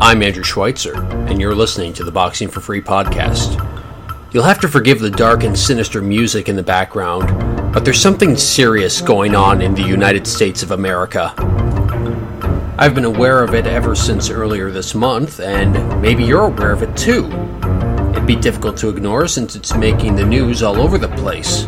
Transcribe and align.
I'm 0.00 0.22
Andrew 0.22 0.44
Schweitzer, 0.44 0.94
and 0.94 1.40
you're 1.40 1.56
listening 1.56 1.92
to 1.94 2.04
the 2.04 2.12
Boxing 2.12 2.46
for 2.46 2.60
Free 2.60 2.80
podcast. 2.80 3.58
You'll 4.32 4.44
have 4.44 4.60
to 4.60 4.68
forgive 4.68 5.00
the 5.00 5.10
dark 5.10 5.42
and 5.42 5.58
sinister 5.58 6.00
music 6.00 6.48
in 6.48 6.54
the 6.54 6.62
background, 6.62 7.26
but 7.74 7.84
there's 7.84 8.00
something 8.00 8.36
serious 8.36 9.00
going 9.00 9.34
on 9.34 9.60
in 9.60 9.74
the 9.74 9.82
United 9.82 10.24
States 10.24 10.62
of 10.62 10.70
America. 10.70 11.34
I've 12.78 12.94
been 12.94 13.06
aware 13.06 13.42
of 13.42 13.54
it 13.54 13.66
ever 13.66 13.96
since 13.96 14.30
earlier 14.30 14.70
this 14.70 14.94
month, 14.94 15.40
and 15.40 16.00
maybe 16.00 16.22
you're 16.22 16.44
aware 16.44 16.70
of 16.70 16.84
it 16.84 16.96
too. 16.96 17.26
It'd 18.12 18.24
be 18.24 18.36
difficult 18.36 18.76
to 18.78 18.90
ignore 18.90 19.26
since 19.26 19.56
it's 19.56 19.74
making 19.74 20.14
the 20.14 20.24
news 20.24 20.62
all 20.62 20.80
over 20.80 20.96
the 20.96 21.08
place. 21.08 21.66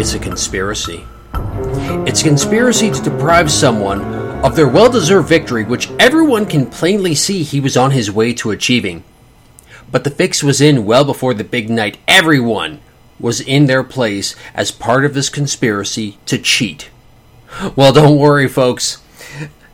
It's 0.00 0.14
a 0.14 0.18
conspiracy. 0.18 1.06
It's 2.08 2.22
a 2.22 2.24
conspiracy 2.24 2.90
to 2.90 3.00
deprive 3.00 3.52
someone 3.52 4.15
of 4.46 4.54
their 4.54 4.68
well 4.68 4.88
deserved 4.88 5.28
victory, 5.28 5.64
which 5.64 5.90
everyone 5.98 6.46
can 6.46 6.66
plainly 6.66 7.16
see 7.16 7.42
he 7.42 7.58
was 7.58 7.76
on 7.76 7.90
his 7.90 8.12
way 8.12 8.32
to 8.32 8.52
achieving. 8.52 9.02
But 9.90 10.04
the 10.04 10.10
fix 10.10 10.40
was 10.40 10.60
in 10.60 10.86
well 10.86 11.04
before 11.04 11.34
the 11.34 11.42
big 11.42 11.68
night. 11.68 11.98
Everyone 12.06 12.80
was 13.18 13.40
in 13.40 13.66
their 13.66 13.82
place 13.82 14.36
as 14.54 14.70
part 14.70 15.04
of 15.04 15.14
this 15.14 15.28
conspiracy 15.28 16.18
to 16.26 16.38
cheat. 16.38 16.90
Well, 17.74 17.92
don't 17.92 18.18
worry, 18.18 18.46
folks. 18.46 19.02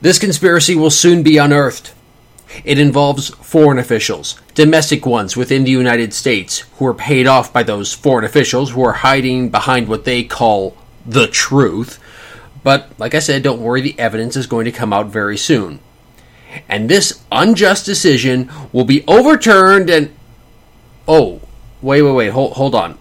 This 0.00 0.18
conspiracy 0.18 0.74
will 0.74 0.90
soon 0.90 1.22
be 1.22 1.36
unearthed. 1.36 1.92
It 2.64 2.78
involves 2.78 3.28
foreign 3.28 3.78
officials, 3.78 4.40
domestic 4.54 5.04
ones 5.04 5.36
within 5.36 5.64
the 5.64 5.70
United 5.70 6.14
States, 6.14 6.60
who 6.76 6.86
are 6.86 6.94
paid 6.94 7.26
off 7.26 7.52
by 7.52 7.62
those 7.62 7.92
foreign 7.92 8.24
officials 8.24 8.70
who 8.70 8.82
are 8.84 8.92
hiding 8.92 9.50
behind 9.50 9.88
what 9.88 10.06
they 10.06 10.24
call 10.24 10.76
the 11.04 11.26
truth. 11.26 11.98
But, 12.62 12.92
like 12.98 13.14
I 13.14 13.18
said, 13.18 13.42
don't 13.42 13.60
worry, 13.60 13.80
the 13.80 13.98
evidence 13.98 14.36
is 14.36 14.46
going 14.46 14.64
to 14.66 14.72
come 14.72 14.92
out 14.92 15.06
very 15.06 15.36
soon. 15.36 15.80
And 16.68 16.88
this 16.88 17.24
unjust 17.32 17.86
decision 17.86 18.50
will 18.72 18.84
be 18.84 19.04
overturned 19.06 19.90
and. 19.90 20.14
Oh, 21.08 21.40
wait, 21.80 22.02
wait, 22.02 22.12
wait, 22.12 22.28
hold, 22.28 22.52
hold 22.52 22.74
on. 22.74 22.98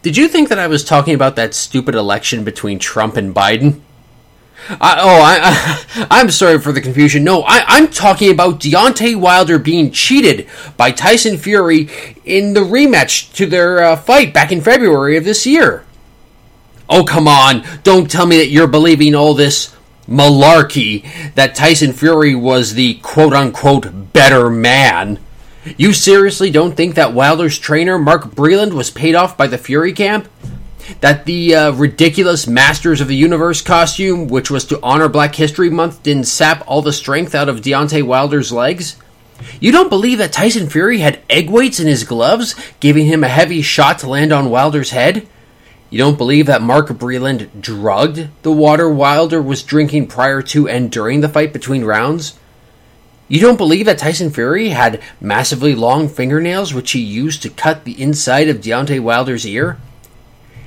Did 0.00 0.16
you 0.16 0.28
think 0.28 0.48
that 0.48 0.58
I 0.58 0.68
was 0.68 0.84
talking 0.84 1.14
about 1.14 1.36
that 1.36 1.54
stupid 1.54 1.94
election 1.94 2.44
between 2.44 2.78
Trump 2.78 3.16
and 3.16 3.34
Biden? 3.34 3.80
I, 4.70 4.98
oh, 5.00 6.06
I, 6.06 6.06
I, 6.10 6.20
am 6.20 6.30
sorry 6.30 6.58
for 6.58 6.72
the 6.72 6.80
confusion. 6.80 7.24
No, 7.24 7.42
I, 7.42 7.78
am 7.78 7.88
talking 7.88 8.30
about 8.30 8.60
Deontay 8.60 9.16
Wilder 9.16 9.58
being 9.58 9.90
cheated 9.90 10.48
by 10.76 10.90
Tyson 10.90 11.38
Fury 11.38 11.88
in 12.24 12.54
the 12.54 12.60
rematch 12.60 13.32
to 13.34 13.46
their 13.46 13.82
uh, 13.82 13.96
fight 13.96 14.34
back 14.34 14.52
in 14.52 14.60
February 14.60 15.16
of 15.16 15.24
this 15.24 15.46
year. 15.46 15.84
Oh, 16.88 17.04
come 17.04 17.28
on. 17.28 17.64
Don't 17.82 18.10
tell 18.10 18.26
me 18.26 18.38
that 18.38 18.48
you're 18.48 18.66
believing 18.66 19.14
all 19.14 19.34
this 19.34 19.74
malarkey 20.08 21.04
that 21.34 21.54
Tyson 21.54 21.92
Fury 21.92 22.34
was 22.34 22.74
the 22.74 22.94
quote 23.02 23.34
unquote 23.34 24.12
better 24.12 24.48
man. 24.48 25.18
You 25.76 25.92
seriously 25.92 26.50
don't 26.50 26.76
think 26.76 26.94
that 26.94 27.12
Wilder's 27.12 27.58
trainer, 27.58 27.98
Mark 27.98 28.24
Breland, 28.24 28.72
was 28.72 28.90
paid 28.90 29.14
off 29.14 29.36
by 29.36 29.48
the 29.48 29.58
Fury 29.58 29.92
camp? 29.92 30.28
That 31.00 31.26
the 31.26 31.54
uh, 31.54 31.72
ridiculous 31.72 32.46
Masters 32.46 33.02
of 33.02 33.08
the 33.08 33.16
Universe 33.16 33.60
costume, 33.60 34.28
which 34.28 34.50
was 34.50 34.64
to 34.66 34.80
honor 34.82 35.08
Black 35.08 35.34
History 35.34 35.68
Month, 35.68 36.02
didn't 36.02 36.24
sap 36.24 36.64
all 36.66 36.80
the 36.80 36.94
strength 36.94 37.34
out 37.34 37.50
of 37.50 37.60
Deontay 37.60 38.02
Wilder's 38.02 38.50
legs? 38.50 38.96
You 39.60 39.70
don't 39.70 39.90
believe 39.90 40.18
that 40.18 40.32
Tyson 40.32 40.70
Fury 40.70 40.98
had 40.98 41.20
egg 41.28 41.50
weights 41.50 41.80
in 41.80 41.86
his 41.86 42.04
gloves, 42.04 42.54
giving 42.80 43.04
him 43.04 43.22
a 43.22 43.28
heavy 43.28 43.60
shot 43.60 43.98
to 43.98 44.08
land 44.08 44.32
on 44.32 44.48
Wilder's 44.48 44.90
head? 44.90 45.28
You 45.90 45.98
don't 45.98 46.18
believe 46.18 46.46
that 46.46 46.60
Mark 46.60 46.88
Breland 46.88 47.60
drugged 47.60 48.28
the 48.42 48.52
water 48.52 48.90
Wilder 48.90 49.40
was 49.40 49.62
drinking 49.62 50.08
prior 50.08 50.42
to 50.42 50.68
and 50.68 50.90
during 50.90 51.22
the 51.22 51.28
fight 51.28 51.52
between 51.52 51.84
rounds? 51.84 52.38
You 53.26 53.40
don't 53.40 53.56
believe 53.56 53.86
that 53.86 53.98
Tyson 53.98 54.30
Fury 54.30 54.70
had 54.70 55.02
massively 55.20 55.74
long 55.74 56.08
fingernails 56.08 56.74
which 56.74 56.92
he 56.92 57.00
used 57.00 57.42
to 57.42 57.50
cut 57.50 57.84
the 57.84 58.00
inside 58.00 58.48
of 58.48 58.58
Deontay 58.58 59.00
Wilder's 59.00 59.46
ear? 59.46 59.78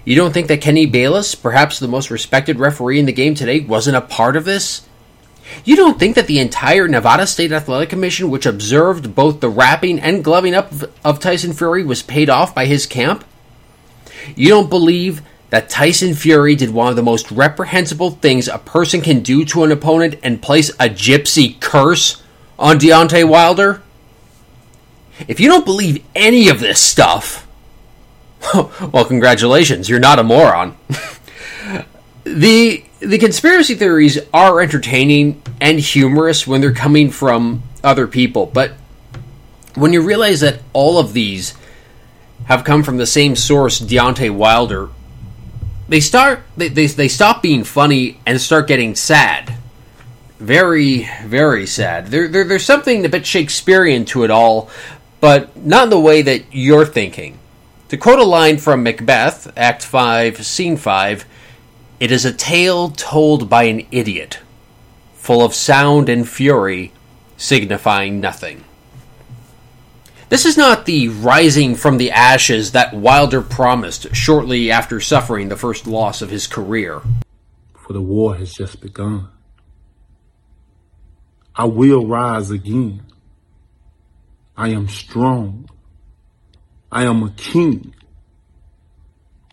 You 0.05 0.15
don't 0.15 0.33
think 0.33 0.47
that 0.47 0.61
Kenny 0.61 0.87
Bayless, 0.87 1.35
perhaps 1.35 1.77
the 1.77 1.87
most 1.87 2.09
respected 2.09 2.57
referee 2.57 2.99
in 2.99 3.05
the 3.05 3.11
game 3.11 3.35
today, 3.35 3.59
wasn't 3.59 3.97
a 3.97 4.01
part 4.01 4.35
of 4.35 4.45
this? 4.45 4.87
You 5.63 5.75
don't 5.75 5.99
think 5.99 6.15
that 6.15 6.27
the 6.27 6.39
entire 6.39 6.87
Nevada 6.87 7.27
State 7.27 7.51
Athletic 7.51 7.89
Commission, 7.89 8.31
which 8.31 8.47
observed 8.47 9.13
both 9.13 9.39
the 9.39 9.49
wrapping 9.49 9.99
and 9.99 10.23
gloving 10.23 10.55
up 10.55 10.71
of 11.03 11.19
Tyson 11.19 11.53
Fury, 11.53 11.83
was 11.83 12.01
paid 12.01 12.29
off 12.29 12.55
by 12.55 12.65
his 12.65 12.87
camp? 12.87 13.23
You 14.35 14.49
don't 14.49 14.69
believe 14.69 15.21
that 15.49 15.69
Tyson 15.69 16.13
Fury 16.13 16.55
did 16.55 16.71
one 16.71 16.87
of 16.87 16.95
the 16.95 17.03
most 17.03 17.29
reprehensible 17.31 18.11
things 18.11 18.47
a 18.47 18.57
person 18.57 19.01
can 19.01 19.21
do 19.21 19.43
to 19.45 19.63
an 19.63 19.71
opponent 19.71 20.15
and 20.23 20.41
place 20.41 20.69
a 20.71 20.89
gypsy 20.89 21.59
curse 21.59 22.23
on 22.57 22.79
Deontay 22.79 23.27
Wilder? 23.27 23.81
If 25.27 25.39
you 25.39 25.49
don't 25.49 25.65
believe 25.65 26.03
any 26.15 26.49
of 26.49 26.59
this 26.59 26.79
stuff, 26.79 27.47
well, 28.53 29.05
congratulations, 29.05 29.89
you're 29.89 29.99
not 29.99 30.19
a 30.19 30.23
moron. 30.23 30.75
the 32.23 32.83
the 32.99 33.17
conspiracy 33.17 33.75
theories 33.75 34.19
are 34.31 34.61
entertaining 34.61 35.41
and 35.59 35.79
humorous 35.79 36.45
when 36.45 36.61
they're 36.61 36.73
coming 36.73 37.09
from 37.09 37.63
other 37.83 38.07
people, 38.07 38.45
but 38.45 38.73
when 39.75 39.91
you 39.93 40.01
realize 40.01 40.41
that 40.41 40.61
all 40.73 40.99
of 40.99 41.13
these 41.13 41.55
have 42.45 42.63
come 42.63 42.83
from 42.83 42.97
the 42.97 43.05
same 43.05 43.35
source, 43.35 43.79
Deontay 43.79 44.31
Wilder, 44.31 44.89
they 45.91 45.99
start 45.99 46.43
they, 46.55 46.69
they, 46.69 46.87
they 46.87 47.09
stop 47.09 47.41
being 47.41 47.65
funny 47.65 48.21
and 48.25 48.39
start 48.39 48.67
getting 48.67 48.95
sad. 48.95 49.55
Very, 50.39 51.09
very 51.25 51.67
sad. 51.67 52.07
There, 52.07 52.29
there, 52.29 52.45
there's 52.45 52.65
something 52.65 53.05
a 53.05 53.09
bit 53.09 53.25
Shakespearean 53.25 54.05
to 54.05 54.23
it 54.23 54.31
all, 54.31 54.69
but 55.19 55.55
not 55.57 55.83
in 55.83 55.89
the 55.89 55.99
way 55.99 56.21
that 56.21 56.45
you're 56.51 56.85
thinking. 56.85 57.37
To 57.89 57.97
quote 57.97 58.19
a 58.19 58.23
line 58.23 58.57
from 58.57 58.83
Macbeth, 58.83 59.51
Act 59.57 59.83
5, 59.83 60.45
Scene 60.45 60.77
5, 60.77 61.25
it 61.99 62.09
is 62.09 62.23
a 62.23 62.31
tale 62.31 62.89
told 62.91 63.49
by 63.49 63.63
an 63.63 63.85
idiot, 63.91 64.39
full 65.13 65.43
of 65.43 65.53
sound 65.53 66.07
and 66.07 66.27
fury, 66.27 66.93
signifying 67.35 68.21
nothing. 68.21 68.63
This 70.31 70.45
is 70.45 70.55
not 70.55 70.85
the 70.85 71.09
rising 71.09 71.75
from 71.75 71.97
the 71.97 72.11
ashes 72.11 72.71
that 72.71 72.93
Wilder 72.93 73.41
promised 73.41 74.15
shortly 74.15 74.71
after 74.71 75.01
suffering 75.01 75.49
the 75.49 75.57
first 75.57 75.85
loss 75.85 76.21
of 76.21 76.29
his 76.29 76.47
career. 76.47 77.01
For 77.75 77.91
the 77.91 78.01
war 78.01 78.35
has 78.35 78.53
just 78.53 78.79
begun. 78.79 79.27
I 81.53 81.65
will 81.65 82.07
rise 82.07 82.49
again. 82.49 83.03
I 84.55 84.69
am 84.69 84.87
strong. 84.87 85.69
I 86.89 87.03
am 87.03 87.23
a 87.23 87.31
king. 87.31 87.93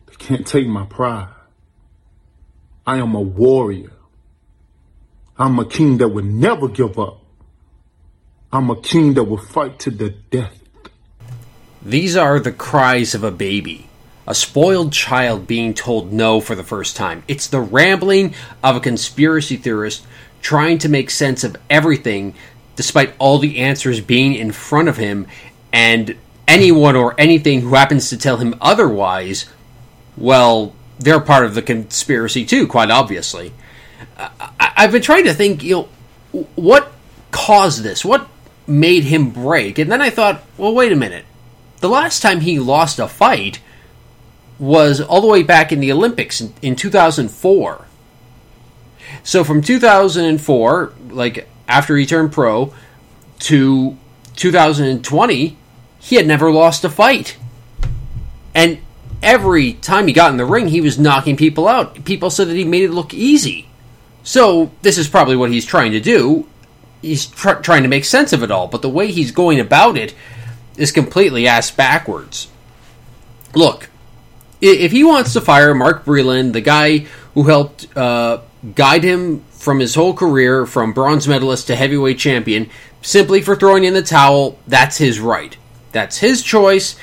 They 0.06 0.14
can't 0.14 0.46
take 0.46 0.68
my 0.68 0.86
pride. 0.86 1.34
I 2.86 2.98
am 2.98 3.16
a 3.16 3.20
warrior. 3.20 3.90
I'm 5.36 5.58
a 5.58 5.64
king 5.64 5.98
that 5.98 6.10
will 6.10 6.24
never 6.24 6.68
give 6.68 7.00
up. 7.00 7.20
I'm 8.52 8.70
a 8.70 8.80
king 8.80 9.14
that 9.14 9.24
will 9.24 9.38
fight 9.38 9.80
to 9.80 9.90
the 9.90 10.10
death. 10.10 10.57
These 11.88 12.18
are 12.18 12.38
the 12.38 12.52
cries 12.52 13.14
of 13.14 13.24
a 13.24 13.30
baby, 13.30 13.88
a 14.26 14.34
spoiled 14.34 14.92
child 14.92 15.46
being 15.46 15.72
told 15.72 16.12
no 16.12 16.38
for 16.38 16.54
the 16.54 16.62
first 16.62 16.96
time. 16.96 17.22
It's 17.26 17.46
the 17.46 17.62
rambling 17.62 18.34
of 18.62 18.76
a 18.76 18.80
conspiracy 18.80 19.56
theorist 19.56 20.06
trying 20.42 20.76
to 20.80 20.90
make 20.90 21.08
sense 21.08 21.44
of 21.44 21.56
everything 21.70 22.34
despite 22.76 23.14
all 23.18 23.38
the 23.38 23.56
answers 23.60 24.02
being 24.02 24.34
in 24.34 24.52
front 24.52 24.88
of 24.88 24.98
him 24.98 25.28
and 25.72 26.14
anyone 26.46 26.94
or 26.94 27.14
anything 27.16 27.62
who 27.62 27.72
happens 27.72 28.10
to 28.10 28.18
tell 28.18 28.36
him 28.36 28.54
otherwise, 28.60 29.46
well, 30.14 30.74
they're 30.98 31.20
part 31.20 31.46
of 31.46 31.54
the 31.54 31.62
conspiracy 31.62 32.44
too, 32.44 32.66
quite 32.66 32.90
obviously. 32.90 33.54
I- 34.18 34.72
have 34.82 34.92
been 34.92 35.00
trying 35.00 35.24
to 35.24 35.32
think, 35.32 35.62
you 35.62 35.88
know, 36.34 36.46
what 36.54 36.92
caused 37.30 37.82
this? 37.82 38.04
What 38.04 38.28
made 38.66 39.04
him 39.04 39.30
break? 39.30 39.78
And 39.78 39.90
then 39.90 40.02
I 40.02 40.10
thought, 40.10 40.44
well, 40.58 40.74
wait 40.74 40.92
a 40.92 40.96
minute 40.96 41.24
the 41.80 41.88
last 41.88 42.20
time 42.20 42.40
he 42.40 42.58
lost 42.58 42.98
a 42.98 43.08
fight 43.08 43.60
was 44.58 45.00
all 45.00 45.20
the 45.20 45.28
way 45.28 45.42
back 45.42 45.70
in 45.72 45.80
the 45.80 45.92
Olympics 45.92 46.40
in, 46.40 46.52
in 46.62 46.76
2004. 46.76 47.86
So 49.22 49.44
from 49.44 49.62
2004, 49.62 50.92
like 51.10 51.48
after 51.68 51.96
he 51.96 52.06
turned 52.06 52.32
pro, 52.32 52.72
to 53.40 53.96
2020, 54.36 55.56
he 56.00 56.16
had 56.16 56.26
never 56.26 56.50
lost 56.50 56.84
a 56.84 56.88
fight. 56.88 57.36
And 58.54 58.78
every 59.22 59.74
time 59.74 60.06
he 60.06 60.12
got 60.12 60.30
in 60.30 60.36
the 60.36 60.44
ring, 60.44 60.68
he 60.68 60.80
was 60.80 60.98
knocking 60.98 61.36
people 61.36 61.68
out. 61.68 62.04
People 62.04 62.30
said 62.30 62.48
that 62.48 62.56
he 62.56 62.64
made 62.64 62.84
it 62.84 62.92
look 62.92 63.14
easy. 63.14 63.68
So 64.22 64.72
this 64.82 64.98
is 64.98 65.08
probably 65.08 65.36
what 65.36 65.50
he's 65.50 65.64
trying 65.64 65.92
to 65.92 66.00
do. 66.00 66.46
He's 67.00 67.26
tr- 67.26 67.60
trying 67.60 67.84
to 67.84 67.88
make 67.88 68.04
sense 68.04 68.32
of 68.32 68.42
it 68.42 68.50
all. 68.50 68.66
But 68.66 68.82
the 68.82 68.88
way 68.88 69.10
he's 69.10 69.30
going 69.30 69.60
about 69.60 69.96
it 69.96 70.14
is 70.78 70.92
completely 70.92 71.46
ass 71.46 71.70
backwards. 71.70 72.48
Look, 73.54 73.90
if 74.60 74.92
he 74.92 75.04
wants 75.04 75.32
to 75.34 75.40
fire 75.40 75.74
Mark 75.74 76.04
Breland, 76.04 76.52
the 76.52 76.60
guy 76.60 77.06
who 77.34 77.44
helped 77.44 77.94
uh, 77.96 78.40
guide 78.74 79.04
him 79.04 79.44
from 79.50 79.80
his 79.80 79.94
whole 79.94 80.14
career 80.14 80.66
from 80.66 80.92
bronze 80.92 81.28
medalist 81.28 81.66
to 81.66 81.76
heavyweight 81.76 82.18
champion, 82.18 82.70
simply 83.02 83.42
for 83.42 83.56
throwing 83.56 83.84
in 83.84 83.94
the 83.94 84.02
towel, 84.02 84.58
that's 84.66 84.96
his 84.96 85.20
right. 85.20 85.56
That's 85.92 86.18
his 86.18 86.42
choice, 86.42 86.96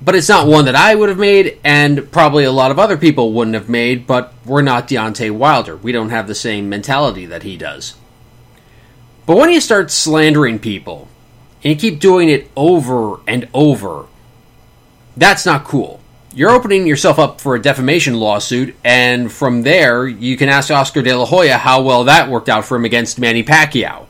but 0.00 0.14
it's 0.14 0.28
not 0.28 0.46
one 0.46 0.66
that 0.66 0.74
I 0.74 0.94
would 0.94 1.08
have 1.08 1.18
made, 1.18 1.58
and 1.64 2.10
probably 2.12 2.44
a 2.44 2.52
lot 2.52 2.70
of 2.70 2.78
other 2.78 2.98
people 2.98 3.32
wouldn't 3.32 3.54
have 3.54 3.70
made, 3.70 4.06
but 4.06 4.34
we're 4.44 4.62
not 4.62 4.86
Deontay 4.86 5.30
Wilder. 5.30 5.76
We 5.76 5.92
don't 5.92 6.10
have 6.10 6.26
the 6.26 6.34
same 6.34 6.68
mentality 6.68 7.26
that 7.26 7.42
he 7.42 7.56
does. 7.56 7.94
But 9.26 9.38
when 9.38 9.50
you 9.50 9.60
start 9.60 9.90
slandering 9.90 10.58
people, 10.58 11.08
and 11.64 11.72
you 11.72 11.76
keep 11.76 11.98
doing 11.98 12.28
it 12.28 12.50
over 12.54 13.20
and 13.26 13.48
over, 13.54 14.06
that's 15.16 15.46
not 15.46 15.64
cool. 15.64 16.00
You're 16.34 16.50
opening 16.50 16.86
yourself 16.86 17.18
up 17.18 17.40
for 17.40 17.54
a 17.54 17.62
defamation 17.62 18.14
lawsuit, 18.14 18.74
and 18.84 19.30
from 19.30 19.62
there, 19.62 20.06
you 20.06 20.36
can 20.36 20.48
ask 20.48 20.70
Oscar 20.70 21.00
De 21.00 21.14
La 21.16 21.24
Hoya 21.24 21.56
how 21.56 21.82
well 21.82 22.04
that 22.04 22.28
worked 22.28 22.48
out 22.48 22.64
for 22.64 22.76
him 22.76 22.84
against 22.84 23.20
Manny 23.20 23.44
Pacquiao. 23.44 24.06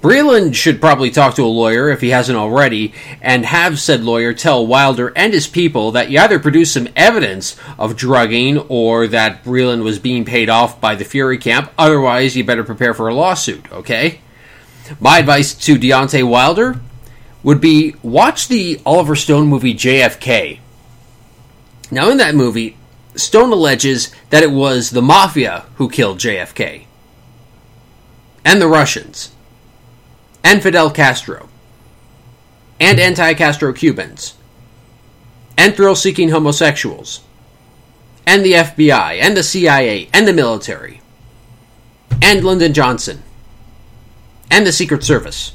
Breland 0.00 0.56
should 0.56 0.80
probably 0.80 1.10
talk 1.10 1.36
to 1.36 1.44
a 1.44 1.46
lawyer 1.46 1.88
if 1.88 2.00
he 2.00 2.08
hasn't 2.08 2.38
already, 2.38 2.92
and 3.20 3.44
have 3.44 3.78
said 3.78 4.02
lawyer 4.02 4.32
tell 4.32 4.66
Wilder 4.66 5.12
and 5.14 5.32
his 5.32 5.46
people 5.46 5.92
that 5.92 6.10
you 6.10 6.18
either 6.18 6.40
produce 6.40 6.72
some 6.72 6.88
evidence 6.96 7.56
of 7.78 7.94
drugging 7.94 8.58
or 8.58 9.06
that 9.06 9.44
Breland 9.44 9.84
was 9.84 10.00
being 10.00 10.24
paid 10.24 10.48
off 10.48 10.80
by 10.80 10.96
the 10.96 11.04
Fury 11.04 11.38
camp, 11.38 11.70
otherwise, 11.78 12.34
you 12.34 12.42
better 12.42 12.64
prepare 12.64 12.94
for 12.94 13.06
a 13.06 13.14
lawsuit, 13.14 13.70
okay? 13.70 14.20
My 15.00 15.18
advice 15.18 15.54
to 15.54 15.76
Deontay 15.76 16.26
Wilder 16.28 16.80
would 17.42 17.60
be 17.60 17.94
watch 18.02 18.48
the 18.48 18.80
Oliver 18.86 19.16
Stone 19.16 19.48
movie 19.48 19.74
JFK. 19.74 20.60
Now, 21.90 22.08
in 22.08 22.16
that 22.18 22.34
movie, 22.34 22.76
Stone 23.14 23.52
alleges 23.52 24.10
that 24.30 24.42
it 24.42 24.50
was 24.50 24.90
the 24.90 25.02
mafia 25.02 25.66
who 25.76 25.90
killed 25.90 26.18
JFK 26.18 26.86
and 28.44 28.60
the 28.60 28.68
Russians. 28.68 29.30
And 30.44 30.62
Fidel 30.62 30.90
Castro, 30.90 31.48
and 32.80 32.98
anti 32.98 33.34
Castro 33.34 33.72
Cubans, 33.72 34.34
and 35.56 35.74
thrill 35.74 35.94
seeking 35.94 36.30
homosexuals, 36.30 37.20
and 38.26 38.44
the 38.44 38.54
FBI, 38.54 39.20
and 39.20 39.36
the 39.36 39.44
CIA, 39.44 40.08
and 40.12 40.26
the 40.26 40.32
military, 40.32 41.00
and 42.20 42.42
Lyndon 42.42 42.74
Johnson, 42.74 43.22
and 44.52 44.66
the 44.66 44.70
Secret 44.70 45.02
Service, 45.02 45.54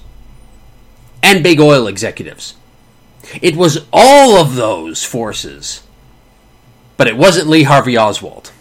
and 1.22 1.44
big 1.44 1.60
oil 1.60 1.86
executives. 1.86 2.56
It 3.44 3.56
was 3.56 3.86
all 3.94 4.38
of 4.38 4.56
those 4.56 5.04
forces, 5.04 5.84
but 6.98 7.08
it 7.08 7.16
wasn't 7.16 7.48
Lee 7.48 7.64
Harvey 7.64 7.96
Oswald. 7.96 8.52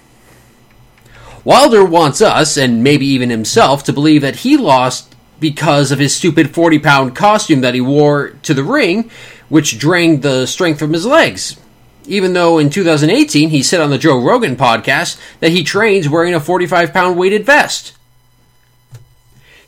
Wilder 1.42 1.82
wants 1.82 2.20
us, 2.20 2.58
and 2.58 2.84
maybe 2.84 3.06
even 3.06 3.30
himself, 3.30 3.82
to 3.84 3.94
believe 3.94 4.20
that 4.20 4.36
he 4.36 4.58
lost 4.58 5.14
because 5.40 5.90
of 5.90 5.98
his 5.98 6.14
stupid 6.14 6.52
40 6.52 6.80
pound 6.80 7.16
costume 7.16 7.62
that 7.62 7.74
he 7.74 7.80
wore 7.80 8.30
to 8.42 8.52
the 8.52 8.64
ring, 8.64 9.10
which 9.48 9.78
drained 9.78 10.20
the 10.20 10.44
strength 10.44 10.78
from 10.78 10.92
his 10.92 11.06
legs. 11.06 11.58
Even 12.04 12.34
though 12.34 12.58
in 12.58 12.68
2018 12.68 13.48
he 13.48 13.62
said 13.62 13.80
on 13.80 13.88
the 13.90 13.96
Joe 13.96 14.20
Rogan 14.22 14.54
podcast 14.54 15.18
that 15.40 15.52
he 15.52 15.64
trains 15.64 16.10
wearing 16.10 16.34
a 16.34 16.40
45 16.40 16.92
pound 16.92 17.16
weighted 17.16 17.46
vest. 17.46 17.95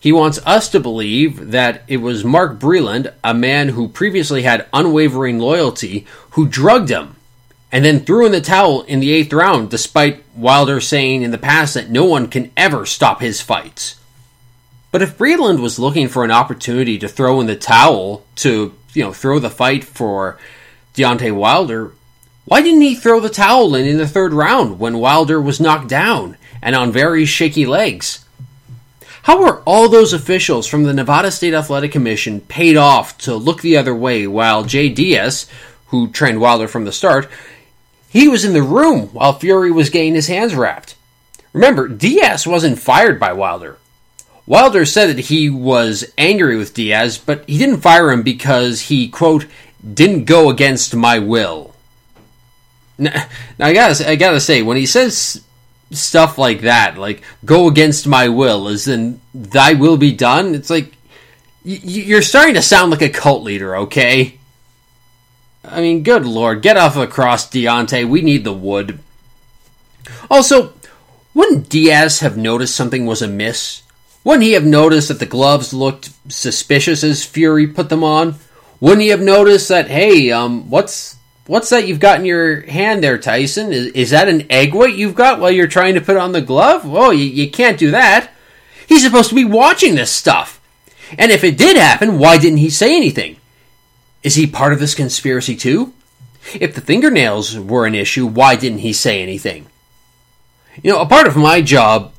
He 0.01 0.13
wants 0.13 0.39
us 0.47 0.69
to 0.71 0.81
believe 0.81 1.51
that 1.51 1.83
it 1.89 1.97
was 1.99 2.25
Mark 2.25 2.59
Breland, 2.59 3.13
a 3.25 3.35
man 3.35 3.71
who 3.71 3.89
previously 3.89 4.43
had 4.43 4.67
unwavering 4.73 5.39
loyalty, 5.39 6.07
who 6.31 6.47
drugged 6.47 6.89
him 6.89 7.17
and 7.71 7.85
then 7.85 8.01
threw 8.01 8.25
in 8.25 8.33
the 8.33 8.41
towel 8.41 8.83
in 8.83 9.01
the 9.01 9.13
eighth 9.13 9.33
round, 9.33 9.71
despite 9.71 10.25
Wilder 10.35 10.81
saying 10.81 11.23
in 11.23 11.33
the 11.33 11.39
past 11.39 11.75
that 11.75 11.91
no 11.91 12.05
one 12.05 12.29
can 12.29 12.51
ever 12.57 12.87
stop 12.87 13.21
his 13.21 13.41
fights. 13.41 13.99
But 14.91 15.03
if 15.03 15.19
Breland 15.19 15.61
was 15.61 15.79
looking 15.79 16.09
for 16.09 16.25
an 16.25 16.31
opportunity 16.31 16.99
to 16.99 17.09
throw 17.09 17.41
in 17.41 17.47
the 17.47 17.57
towel 17.57 18.25
to, 18.37 18.75
you 18.95 19.05
know, 19.05 19.13
throw 19.13 19.39
the 19.39 19.51
fight 19.51 19.85
for 19.85 20.39
Deontay 20.95 21.35
Wilder, 21.35 21.93
why 22.47 22.63
didn't 22.63 22.81
he 22.81 22.95
throw 22.95 23.21
the 23.21 23.29
towel 23.29 23.75
in 23.75 23.87
in 23.87 23.99
the 23.99 24.09
third 24.09 24.33
round 24.33 24.79
when 24.79 24.99
Wilder 24.99 25.41
was 25.41 25.61
knocked 25.61 25.89
down 25.89 26.39
and 26.63 26.75
on 26.75 26.91
very 26.91 27.27
shaky 27.27 27.67
legs? 27.67 28.25
How 29.29 29.43
were 29.43 29.61
all 29.67 29.91
those 29.91 30.15
officials 30.15 30.67
from 30.67 30.85
the 30.85 30.95
Nevada 30.95 31.31
State 31.31 31.53
Athletic 31.53 31.93
Commission 31.93 32.41
paid 32.41 32.79
off 32.79 33.19
to 33.19 33.35
look 33.35 33.61
the 33.61 33.77
other 33.77 33.95
way 33.95 34.27
while 34.27 34.65
Jay 34.65 34.89
Diaz, 34.89 35.47
who 35.89 36.09
trained 36.09 36.41
Wilder 36.41 36.67
from 36.67 36.87
the 36.87 36.93
start, 36.93 37.29
he 38.09 38.27
was 38.27 38.43
in 38.43 38.55
the 38.55 38.63
room 38.63 39.09
while 39.09 39.35
Fury 39.35 39.71
was 39.71 39.91
getting 39.91 40.15
his 40.15 40.29
hands 40.29 40.55
wrapped? 40.55 40.95
Remember, 41.53 41.89
Diaz 41.89 42.47
wasn't 42.47 42.79
fired 42.79 43.21
by 43.21 43.35
Wilder. 43.35 43.77
Wilder 44.47 44.87
said 44.87 45.15
that 45.15 45.27
he 45.27 45.51
was 45.51 46.11
angry 46.17 46.57
with 46.57 46.73
Diaz, 46.73 47.19
but 47.19 47.47
he 47.47 47.59
didn't 47.59 47.83
fire 47.83 48.11
him 48.11 48.23
because 48.23 48.81
he, 48.81 49.11
quote, 49.11 49.45
didn't 49.93 50.25
go 50.25 50.49
against 50.49 50.97
my 50.97 51.19
will. 51.19 51.75
Now, 52.97 53.27
now 53.59 53.67
I 53.67 53.75
gotta, 53.75 54.09
I 54.09 54.17
gotta 54.17 54.41
say, 54.41 54.63
when 54.63 54.79
he 54.79 54.87
says 54.87 55.45
stuff 55.91 56.39
like 56.39 56.63
that, 56.63 56.99
like, 56.99 57.23
go 57.45 57.69
against 57.69 58.07
my 58.07 58.29
will, 58.29 58.69
as 58.69 58.89
in, 58.89 59.21
thy 59.35 59.73
will 59.73 59.97
be 59.97 60.13
done, 60.13 60.55
it's 60.55 60.71
like, 60.71 60.93
you're 61.65 62.23
starting 62.23 62.55
to 62.55 62.63
sound 62.63 62.91
like 62.91 63.03
a 63.03 63.09
cult 63.09 63.43
leader, 63.43 63.77
okay? 63.77 64.39
I 65.65 65.81
mean, 65.81 66.03
good 66.03 66.25
lord, 66.25 66.63
get 66.63 66.77
off 66.77 66.95
the 66.95 67.07
cross, 67.07 67.49
Deontay. 67.51 68.09
We 68.09 68.23
need 68.23 68.45
the 68.45 68.53
wood. 68.53 69.01
Also, 70.31 70.73
wouldn't 71.35 71.69
Diaz 71.69 72.21
have 72.21 72.37
noticed 72.37 72.75
something 72.75 73.05
was 73.05 73.21
amiss 73.21 73.83
wouldn't 74.29 74.45
he 74.45 74.53
have 74.53 74.67
noticed 74.67 75.09
that 75.09 75.21
the 75.21 75.27
gloves 75.27 75.73
looked 75.73 76.11
suspicious 76.29 77.03
as 77.03 77.25
Fury 77.25 77.67
put 77.67 77.89
them 77.89 78.05
on? 78.05 78.35
Wouldn't 78.79 79.01
he 79.01 79.09
have 79.09 79.23
noticed 79.23 79.69
that, 79.71 79.89
hey, 79.89 80.31
um, 80.31 80.69
what's 80.69 81.17
what's 81.49 81.71
that 81.71 81.89
you've 81.89 81.99
got 81.99 82.21
in 82.21 82.25
your 82.25 82.61
hand 82.61 83.03
there, 83.03 83.19
Tyson? 83.19 83.73
Is, 83.73 83.87
is 83.89 84.11
that 84.11 84.29
an 84.29 84.47
egg 84.51 84.73
white 84.73 84.95
you've 84.95 85.17
got 85.17 85.41
while 85.41 85.51
you're 85.51 85.67
trying 85.67 85.95
to 85.95 86.01
put 86.01 86.17
on 86.17 86.31
the 86.31 86.41
glove? 86.41 86.83
Oh, 86.85 87.11
you, 87.11 87.25
you 87.25 87.51
can't 87.51 87.79
do 87.79 87.91
that. 87.91 88.31
He's 88.87 89.03
supposed 89.03 89.31
to 89.31 89.35
be 89.35 89.45
watching 89.45 89.97
this 89.97 90.13
stuff. 90.13 90.61
And 91.19 91.33
if 91.33 91.43
it 91.43 91.59
did 91.59 91.77
happen, 91.77 92.19
why 92.19 92.39
didn't 92.39 92.59
he 92.59 92.71
say 92.71 92.95
anything? 92.95 93.37
Is 94.23 94.37
he 94.37 94.47
part 94.47 94.73
of 94.73 94.79
this 94.79 94.95
conspiracy 94.95 95.57
too? 95.57 95.93
If 96.55 96.75
the 96.75 96.81
fingernails 96.81 97.59
were 97.59 97.87
an 97.87 97.95
issue, 97.95 98.27
why 98.27 98.57
didn't 98.57 98.79
he 98.79 98.93
say 98.93 99.23
anything? 99.23 99.67
You 100.83 100.93
know, 100.93 101.01
a 101.01 101.07
part 101.07 101.27
of 101.27 101.37
my 101.37 101.61
job 101.61 102.13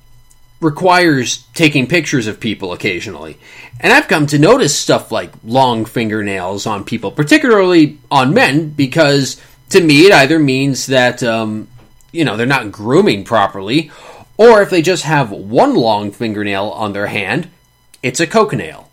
requires 0.62 1.46
taking 1.54 1.88
pictures 1.88 2.28
of 2.28 2.39
people 2.39 2.74
occasionally. 2.74 3.38
And 3.80 3.94
I've 3.94 4.10
come 4.10 4.28
to 4.28 4.39
notice 4.39 4.78
stuff 4.78 5.12
like 5.12 5.32
long 5.44 5.86
fingernails 5.86 6.66
on 6.66 6.84
people, 6.84 7.12
particularly 7.12 7.98
on 8.12 8.34
men, 8.34 8.70
because 8.70 9.42
to 9.70 9.82
me 9.82 10.01
it 10.01 10.12
either 10.12 10.38
means 10.38 10.88
that, 10.88 11.24
um, 11.24 11.70
you 12.12 12.25
know, 12.25 12.36
they're 12.36 12.46
not 12.46 12.72
grooming 12.72 13.24
properly, 13.24 13.92
or 14.38 14.62
if 14.62 14.70
they 14.70 14.82
just 14.82 15.04
have 15.04 15.32
one 15.32 15.75
long 15.75 16.12
fingernail 16.12 16.70
on 16.70 16.94
their 16.94 17.08
hand, 17.08 17.50
it's 18.04 18.20
a 18.20 18.28
coke 18.28 18.54
nail. 18.54 18.89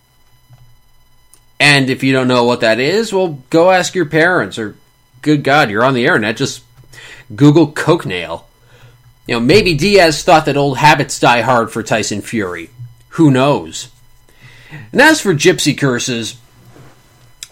And 1.59 1.89
if 1.89 2.03
you 2.03 2.13
don't 2.13 2.29
know 2.29 2.45
what 2.45 2.61
that 2.61 2.79
is, 2.79 3.13
well, 3.13 3.43
go 3.51 3.71
ask 3.71 3.95
your 3.95 4.07
parents, 4.07 4.59
or 4.59 4.77
good 5.23 5.43
God, 5.43 5.71
you're 5.71 5.85
on 5.85 5.95
the 5.95 6.05
internet, 6.05 6.37
just 6.37 6.63
Google 7.35 7.73
coke 7.73 8.07
nail. 8.07 8.46
You 9.27 9.35
know, 9.35 9.41
maybe 9.41 9.75
Diaz 9.75 10.23
thought 10.23 10.47
that 10.47 10.57
old 10.57 10.79
habits 10.79 11.19
die 11.19 11.41
hard 11.41 11.73
for 11.73 11.83
Tyson 11.83 12.21
Fury. 12.21 12.71
Who 13.11 13.31
knows? 13.31 13.89
And 14.93 15.01
as 15.01 15.21
for 15.21 15.35
gypsy 15.35 15.77
curses, 15.77 16.37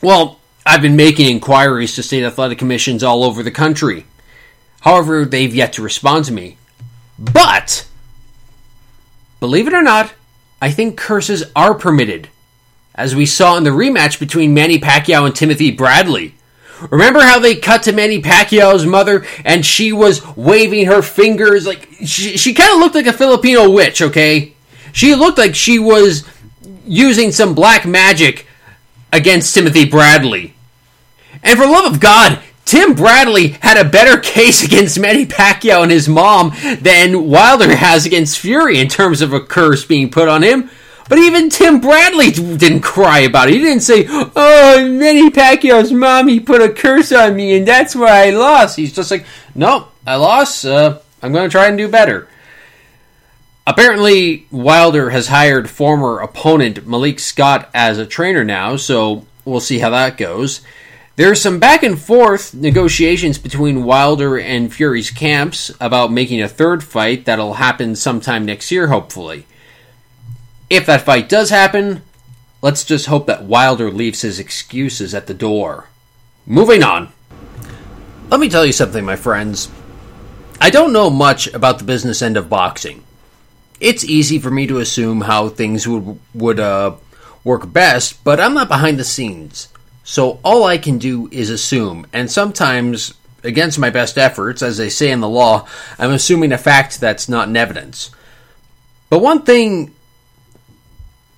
well, 0.00 0.38
I've 0.66 0.82
been 0.82 0.96
making 0.96 1.28
inquiries 1.28 1.94
to 1.94 2.02
state 2.02 2.24
athletic 2.24 2.58
commissions 2.58 3.02
all 3.02 3.24
over 3.24 3.42
the 3.42 3.50
country. 3.50 4.06
However, 4.82 5.24
they've 5.24 5.54
yet 5.54 5.72
to 5.74 5.82
respond 5.82 6.26
to 6.26 6.32
me. 6.32 6.58
But, 7.18 7.88
believe 9.40 9.66
it 9.66 9.74
or 9.74 9.82
not, 9.82 10.12
I 10.60 10.70
think 10.70 10.96
curses 10.96 11.44
are 11.56 11.74
permitted, 11.74 12.28
as 12.94 13.16
we 13.16 13.26
saw 13.26 13.56
in 13.56 13.64
the 13.64 13.70
rematch 13.70 14.18
between 14.18 14.54
Manny 14.54 14.78
Pacquiao 14.78 15.26
and 15.26 15.34
Timothy 15.34 15.70
Bradley. 15.70 16.34
Remember 16.90 17.20
how 17.20 17.38
they 17.38 17.56
cut 17.56 17.84
to 17.84 17.92
Manny 17.92 18.20
Pacquiao's 18.20 18.84
mother 18.84 19.26
and 19.44 19.64
she 19.64 19.92
was 19.92 20.24
waving 20.36 20.86
her 20.86 21.02
fingers 21.02 21.66
like 21.66 21.88
she, 22.04 22.36
she 22.36 22.54
kind 22.54 22.72
of 22.72 22.78
looked 22.78 22.94
like 22.94 23.06
a 23.06 23.12
Filipino 23.12 23.70
witch, 23.70 24.02
okay? 24.02 24.54
She 24.92 25.14
looked 25.14 25.38
like 25.38 25.54
she 25.54 25.78
was 25.78 26.24
using 26.86 27.32
some 27.32 27.54
black 27.54 27.86
magic 27.86 28.46
against 29.12 29.54
Timothy 29.54 29.84
Bradley. 29.84 30.54
And 31.42 31.58
for 31.58 31.66
love 31.66 31.92
of 31.92 32.00
God, 32.00 32.40
Tim 32.64 32.94
Bradley 32.94 33.48
had 33.48 33.76
a 33.76 33.88
better 33.88 34.18
case 34.18 34.62
against 34.64 34.98
Manny 34.98 35.26
Pacquiao 35.26 35.82
and 35.82 35.92
his 35.92 36.08
mom 36.08 36.52
than 36.80 37.28
Wilder 37.28 37.74
has 37.74 38.06
against 38.06 38.38
Fury 38.38 38.78
in 38.78 38.88
terms 38.88 39.22
of 39.22 39.32
a 39.32 39.40
curse 39.40 39.84
being 39.84 40.10
put 40.10 40.28
on 40.28 40.42
him. 40.42 40.70
But 41.08 41.18
even 41.18 41.50
Tim 41.50 41.80
Bradley 41.80 42.30
didn't 42.30 42.80
cry 42.80 43.20
about 43.20 43.48
it. 43.48 43.54
He 43.54 43.60
didn't 43.60 43.82
say, 43.82 44.06
"Oh, 44.08 44.88
Manny 44.88 45.30
Pacquiao's 45.30 45.92
mommy 45.92 46.40
put 46.40 46.62
a 46.62 46.70
curse 46.70 47.12
on 47.12 47.36
me, 47.36 47.56
and 47.56 47.68
that's 47.68 47.94
why 47.94 48.26
I 48.26 48.30
lost." 48.30 48.76
He's 48.76 48.92
just 48.92 49.10
like, 49.10 49.26
"Nope, 49.54 49.92
I 50.06 50.16
lost. 50.16 50.64
Uh, 50.64 50.98
I'm 51.22 51.32
going 51.32 51.48
to 51.48 51.52
try 51.52 51.66
and 51.66 51.76
do 51.76 51.88
better." 51.88 52.28
Apparently, 53.66 54.46
Wilder 54.50 55.10
has 55.10 55.28
hired 55.28 55.70
former 55.70 56.20
opponent 56.20 56.86
Malik 56.86 57.18
Scott 57.18 57.70
as 57.72 57.96
a 57.96 58.04
trainer 58.06 58.44
now, 58.44 58.76
so 58.76 59.26
we'll 59.44 59.60
see 59.60 59.78
how 59.78 59.90
that 59.90 60.18
goes. 60.18 60.60
There's 61.16 61.40
some 61.40 61.60
back 61.60 61.82
and 61.82 61.98
forth 61.98 62.54
negotiations 62.54 63.38
between 63.38 63.84
Wilder 63.84 64.36
and 64.38 64.72
Fury's 64.72 65.10
camps 65.10 65.70
about 65.80 66.12
making 66.12 66.42
a 66.42 66.48
third 66.48 66.82
fight 66.82 67.24
that'll 67.24 67.54
happen 67.54 67.94
sometime 67.94 68.44
next 68.44 68.70
year, 68.70 68.88
hopefully. 68.88 69.46
If 70.74 70.86
that 70.86 71.02
fight 71.02 71.28
does 71.28 71.50
happen, 71.50 72.02
let's 72.60 72.84
just 72.84 73.06
hope 73.06 73.26
that 73.26 73.44
Wilder 73.44 73.90
leaves 73.90 74.22
his 74.22 74.38
excuses 74.38 75.14
at 75.14 75.26
the 75.26 75.34
door. 75.34 75.88
Moving 76.46 76.82
on. 76.82 77.12
Let 78.28 78.40
me 78.40 78.48
tell 78.48 78.66
you 78.66 78.72
something, 78.72 79.04
my 79.04 79.16
friends. 79.16 79.70
I 80.60 80.70
don't 80.70 80.92
know 80.92 81.10
much 81.10 81.46
about 81.48 81.78
the 81.78 81.84
business 81.84 82.22
end 82.22 82.36
of 82.36 82.48
boxing 82.48 83.04
it's 83.80 84.04
easy 84.04 84.38
for 84.38 84.50
me 84.50 84.66
to 84.66 84.78
assume 84.78 85.22
how 85.22 85.48
things 85.48 85.86
would 85.86 86.18
would 86.34 86.60
uh, 86.60 86.96
work 87.42 87.70
best, 87.72 88.22
but 88.24 88.40
I'm 88.40 88.54
not 88.54 88.68
behind 88.68 88.98
the 88.98 89.04
scenes. 89.04 89.68
So 90.04 90.38
all 90.44 90.64
I 90.64 90.78
can 90.78 90.98
do 90.98 91.28
is 91.30 91.50
assume, 91.50 92.06
and 92.12 92.30
sometimes 92.30 93.14
against 93.42 93.78
my 93.78 93.90
best 93.90 94.16
efforts, 94.16 94.62
as 94.62 94.76
they 94.78 94.88
say 94.88 95.10
in 95.10 95.20
the 95.20 95.28
law, 95.28 95.66
I'm 95.98 96.12
assuming 96.12 96.52
a 96.52 96.58
fact 96.58 97.00
that's 97.00 97.28
not 97.28 97.48
in 97.48 97.56
evidence. 97.56 98.10
But 99.10 99.20
one 99.20 99.42
thing 99.42 99.94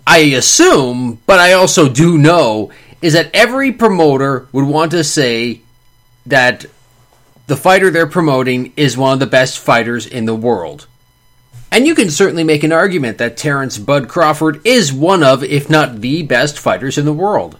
I 0.07 0.19
assume, 0.19 1.21
but 1.27 1.41
I 1.41 1.55
also 1.55 1.89
do 1.89 2.17
know, 2.17 2.71
is 3.03 3.15
that 3.15 3.31
every 3.35 3.73
promoter 3.73 4.47
would 4.53 4.65
want 4.65 4.93
to 4.93 5.03
say 5.03 5.61
that 6.27 6.67
the 7.47 7.57
fighter 7.57 7.91
they're 7.91 8.07
promoting 8.07 8.73
is 8.77 8.97
one 8.97 9.13
of 9.13 9.21
the 9.21 9.27
best 9.27 9.59
fighters 9.59 10.07
in 10.07 10.25
the 10.25 10.35
world. 10.35 10.87
And 11.71 11.87
you 11.87 11.95
can 11.95 12.11
certainly 12.11 12.45
make 12.45 12.63
an 12.63 12.73
argument 12.73 13.19
that 13.19 13.37
Terence 13.37 13.79
Bud 13.79 14.09
Crawford 14.09 14.65
is 14.65 14.93
one 14.93 15.23
of, 15.23 15.43
if 15.43 15.69
not 15.69 16.01
the 16.01 16.23
best 16.23 16.59
fighters 16.59 16.97
in 16.97 17.05
the 17.05 17.13
world. 17.13 17.59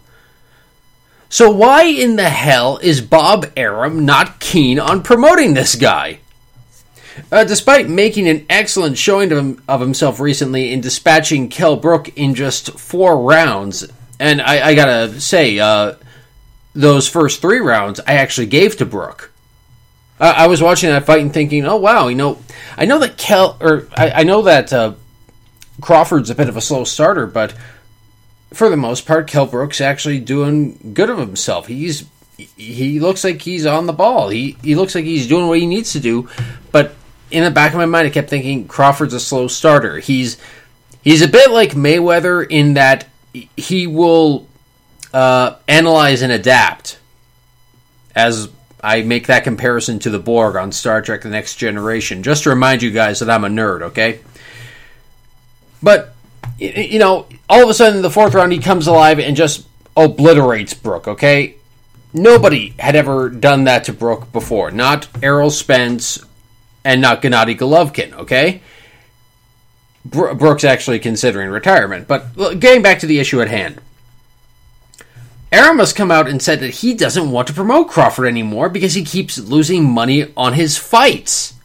So 1.29 1.51
why 1.51 1.83
in 1.83 2.15
the 2.15 2.29
hell 2.29 2.79
is 2.81 3.01
Bob 3.01 3.45
Arum 3.57 4.05
not 4.05 4.39
keen 4.39 4.79
on 4.79 5.03
promoting 5.03 5.53
this 5.53 5.75
guy? 5.75 6.19
Uh, 7.31 7.43
despite 7.43 7.89
making 7.89 8.27
an 8.27 8.45
excellent 8.49 8.97
showing 8.97 9.31
of, 9.31 9.61
of, 9.67 9.81
himself 9.81 10.19
recently 10.19 10.71
in 10.71 10.81
dispatching 10.81 11.49
Kell 11.49 11.75
Brook 11.75 12.09
in 12.17 12.35
just 12.35 12.79
four 12.79 13.23
rounds, 13.23 13.87
and 14.19 14.41
I, 14.41 14.69
I 14.69 14.75
gotta 14.75 15.19
say, 15.19 15.59
uh, 15.59 15.95
those 16.73 17.07
first 17.07 17.41
three 17.41 17.59
rounds 17.59 17.99
I 17.99 18.13
actually 18.13 18.47
gave 18.47 18.77
to 18.77 18.85
Brook. 18.85 19.31
I 20.19 20.47
was 20.47 20.63
watching 20.63 20.89
that 20.89 21.05
fight 21.05 21.21
and 21.21 21.31
thinking, 21.31 21.65
oh 21.65 21.75
wow, 21.75 22.07
you 22.07 22.15
know, 22.15 22.39
I 22.75 22.85
know 22.85 22.97
that 22.99 23.17
Kel 23.17 23.55
or 23.61 23.87
I, 23.95 24.09
I 24.09 24.23
know 24.23 24.41
that 24.43 24.73
uh, 24.73 24.93
Crawford's 25.79 26.31
a 26.31 26.35
bit 26.35 26.49
of 26.49 26.57
a 26.57 26.61
slow 26.61 26.85
starter, 26.85 27.27
but 27.27 27.53
for 28.51 28.69
the 28.69 28.77
most 28.77 29.05
part, 29.05 29.27
Kell 29.27 29.45
Brook's 29.45 29.79
actually 29.79 30.19
doing 30.19 30.93
good 30.95 31.11
of 31.11 31.19
himself. 31.19 31.67
He's 31.67 32.07
he 32.37 32.99
looks 32.99 33.23
like 33.23 33.41
he's 33.41 33.67
on 33.67 33.85
the 33.85 33.93
ball. 33.93 34.29
He 34.29 34.57
he 34.63 34.75
looks 34.75 34.95
like 34.95 35.05
he's 35.05 35.27
doing 35.27 35.47
what 35.47 35.59
he 35.59 35.67
needs 35.67 35.93
to 35.93 35.99
do. 35.99 36.29
But 36.71 36.95
in 37.31 37.43
the 37.43 37.51
back 37.51 37.71
of 37.71 37.77
my 37.77 37.85
mind, 37.85 38.07
I 38.07 38.09
kept 38.09 38.29
thinking 38.29 38.67
Crawford's 38.67 39.13
a 39.13 39.19
slow 39.19 39.47
starter. 39.47 39.99
He's 39.99 40.37
he's 41.01 41.21
a 41.21 41.27
bit 41.27 41.51
like 41.51 41.71
Mayweather 41.71 42.45
in 42.49 42.75
that 42.75 43.07
he 43.55 43.87
will 43.87 44.47
uh, 45.13 45.55
analyze 45.67 46.21
and 46.21 46.31
adapt 46.31 46.99
as 48.15 48.49
I 48.81 49.01
make 49.01 49.27
that 49.27 49.43
comparison 49.43 49.99
to 49.99 50.09
the 50.09 50.19
Borg 50.19 50.55
on 50.55 50.71
Star 50.71 51.01
Trek 51.01 51.21
The 51.21 51.29
Next 51.29 51.55
Generation, 51.55 52.23
just 52.23 52.43
to 52.43 52.49
remind 52.49 52.81
you 52.81 52.91
guys 52.91 53.19
that 53.19 53.29
I'm 53.29 53.43
a 53.43 53.49
nerd, 53.49 53.81
okay? 53.83 54.19
But, 55.81 56.15
you 56.57 56.99
know, 56.99 57.27
all 57.49 57.63
of 57.63 57.69
a 57.69 57.73
sudden 57.73 57.97
in 57.97 58.01
the 58.01 58.09
fourth 58.09 58.33
round, 58.33 58.51
he 58.51 58.59
comes 58.59 58.87
alive 58.87 59.19
and 59.19 59.35
just 59.35 59.67
obliterates 59.95 60.73
Brook. 60.73 61.07
okay? 61.07 61.55
Nobody 62.13 62.73
had 62.79 62.95
ever 62.95 63.29
done 63.29 63.65
that 63.65 63.83
to 63.85 63.93
Brook 63.93 64.31
before. 64.31 64.71
Not 64.71 65.07
Errol 65.21 65.51
Spence 65.51 66.23
and 66.87 67.01
not 67.01 67.21
Gennady 67.21 67.57
Golovkin, 67.57 68.13
okay? 68.13 68.61
Brook's 70.05 70.63
actually 70.63 70.99
considering 70.99 71.49
retirement. 71.49 72.07
But 72.07 72.33
getting 72.61 72.81
back 72.81 72.99
to 72.99 73.05
the 73.05 73.19
issue 73.19 73.41
at 73.41 73.49
hand. 73.49 73.81
Arum 75.51 75.79
has 75.79 75.91
come 75.91 76.11
out 76.11 76.29
and 76.29 76.41
said 76.41 76.61
that 76.61 76.75
he 76.75 76.93
doesn't 76.93 77.29
want 77.29 77.49
to 77.49 77.53
promote 77.53 77.89
Crawford 77.89 78.25
anymore 78.25 78.69
because 78.69 78.93
he 78.93 79.03
keeps 79.03 79.37
losing 79.37 79.83
money 79.83 80.31
on 80.37 80.53
his 80.53 80.77
fights. 80.77 81.55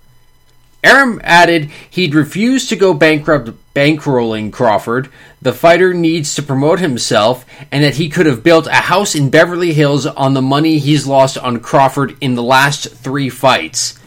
Arum 0.82 1.20
added 1.22 1.70
he'd 1.88 2.16
refuse 2.16 2.66
to 2.68 2.74
go 2.74 2.92
bankrupt 2.92 3.50
bankrolling 3.74 4.52
Crawford. 4.52 5.08
The 5.40 5.52
fighter 5.52 5.94
needs 5.94 6.34
to 6.34 6.42
promote 6.42 6.80
himself, 6.80 7.46
and 7.70 7.84
that 7.84 7.94
he 7.94 8.08
could 8.08 8.26
have 8.26 8.42
built 8.42 8.66
a 8.66 8.72
house 8.72 9.14
in 9.14 9.30
Beverly 9.30 9.72
Hills 9.72 10.04
on 10.04 10.34
the 10.34 10.42
money 10.42 10.78
he's 10.78 11.06
lost 11.06 11.38
on 11.38 11.60
Crawford 11.60 12.16
in 12.20 12.34
the 12.34 12.42
last 12.42 12.88
three 12.88 13.28
fights. 13.28 14.00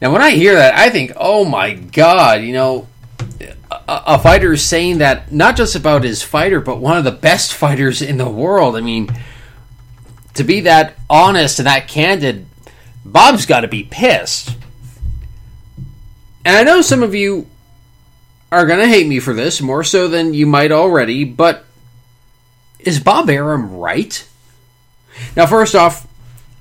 Now, 0.00 0.12
when 0.12 0.22
I 0.22 0.30
hear 0.30 0.54
that, 0.54 0.74
I 0.74 0.90
think, 0.90 1.12
oh 1.16 1.44
my 1.44 1.74
god, 1.74 2.42
you 2.42 2.52
know, 2.52 2.88
a, 3.86 4.18
fighter 4.18 4.52
is 4.52 4.64
saying 4.64 4.98
that 4.98 5.32
not 5.32 5.56
just 5.56 5.74
about 5.74 6.04
his 6.04 6.22
fighter, 6.22 6.60
but 6.60 6.78
one 6.78 6.96
of 6.96 7.04
the 7.04 7.10
best 7.10 7.54
fighters 7.54 8.02
in 8.02 8.16
the 8.16 8.28
world. 8.28 8.76
I 8.76 8.80
mean, 8.80 9.08
to 10.34 10.44
be 10.44 10.60
that 10.60 10.94
honest 11.08 11.58
and 11.58 11.66
that 11.66 11.88
candid, 11.88 12.46
Bob's 13.04 13.46
got 13.46 13.60
to 13.60 13.68
be 13.68 13.82
pissed. 13.82 14.56
And 16.44 16.56
I 16.56 16.62
know 16.62 16.80
some 16.80 17.02
of 17.02 17.14
you 17.14 17.46
are 18.50 18.66
going 18.66 18.80
to 18.80 18.88
hate 18.88 19.06
me 19.06 19.20
for 19.20 19.34
this, 19.34 19.60
more 19.60 19.84
so 19.84 20.08
than 20.08 20.34
you 20.34 20.46
might 20.46 20.72
already, 20.72 21.24
but 21.24 21.64
is 22.78 22.98
Bob 22.98 23.28
Arum 23.28 23.76
right? 23.76 24.26
Now, 25.36 25.46
first 25.46 25.74
off, 25.74 26.06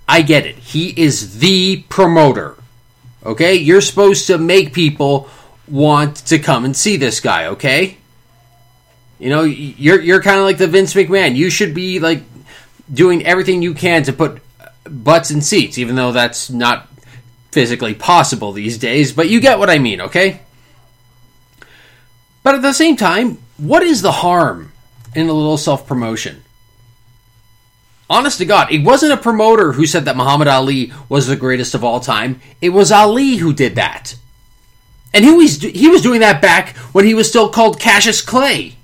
I 0.08 0.22
get 0.22 0.46
it. 0.46 0.58
He 0.58 0.90
is 0.90 1.40
the 1.40 1.84
promoter. 1.90 2.59
Okay? 3.26 3.56
You're 3.56 3.82
supposed 3.82 4.28
to 4.28 4.38
make 4.38 4.74
people 4.74 5.30
want 5.68 6.18
to 6.28 6.40
come 6.40 6.66
and 6.66 6.76
see 6.76 6.98
this 6.98 7.20
guy, 7.20 7.48
okay? 7.48 7.98
You 9.20 9.30
know, 9.30 9.44
you're 9.44 10.00
you're 10.00 10.22
kind 10.22 10.40
of 10.40 10.46
like 10.46 10.58
the 10.58 10.68
Vince 10.68 10.94
McMahon. 10.94 11.36
You 11.36 11.50
should 11.50 11.74
be 11.74 12.00
like 12.00 12.24
doing 12.92 13.26
everything 13.26 13.62
you 13.62 13.74
can 13.74 14.04
to 14.04 14.14
put 14.14 14.42
butts 14.90 15.32
in 15.32 15.42
seats, 15.42 15.78
even 15.78 15.96
though 15.96 16.12
that's 16.12 16.50
not 16.50 16.88
physically 17.52 17.94
possible 17.94 18.52
these 18.52 18.78
days, 18.78 19.12
but 19.12 19.30
you 19.30 19.42
get 19.42 19.60
what 19.60 19.70
I 19.70 19.80
mean, 19.80 20.02
okay? 20.02 20.42
But 22.44 22.56
at 22.56 22.62
the 22.62 22.74
same 22.74 22.96
time, 22.96 23.38
what 23.58 23.84
is 23.84 24.02
the 24.02 24.12
harm 24.12 24.72
in 25.16 25.28
a 25.30 25.34
little 25.34 25.58
self 25.58 25.88
promotion? 25.88 26.44
Honest 28.10 28.40
to 28.40 28.46
God, 28.46 28.72
it 28.72 28.84
wasn't 28.84 29.14
a 29.14 29.18
promoter 29.18 29.74
who 29.74 29.86
said 29.86 30.06
that 30.06 30.18
Muhammad 30.18 30.48
Ali 30.48 30.92
was 31.10 31.28
the 31.28 31.36
greatest 31.36 31.76
of 31.76 31.84
all 31.84 32.00
time. 32.00 32.42
It 32.60 32.70
was 32.70 32.92
Ali 32.92 33.36
who 33.36 33.54
did 33.54 33.76
that. 33.76 34.16
And 35.14 35.24
he 35.24 35.32
was 35.32 35.62
he 35.62 35.90
was 35.90 36.02
doing 36.02 36.22
that 36.22 36.42
back 36.42 36.76
when 36.92 37.06
he 37.06 37.14
was 37.14 37.30
still 37.30 37.50
called 37.50 37.80
Cassius 37.80 38.22
Clay. 38.22 38.76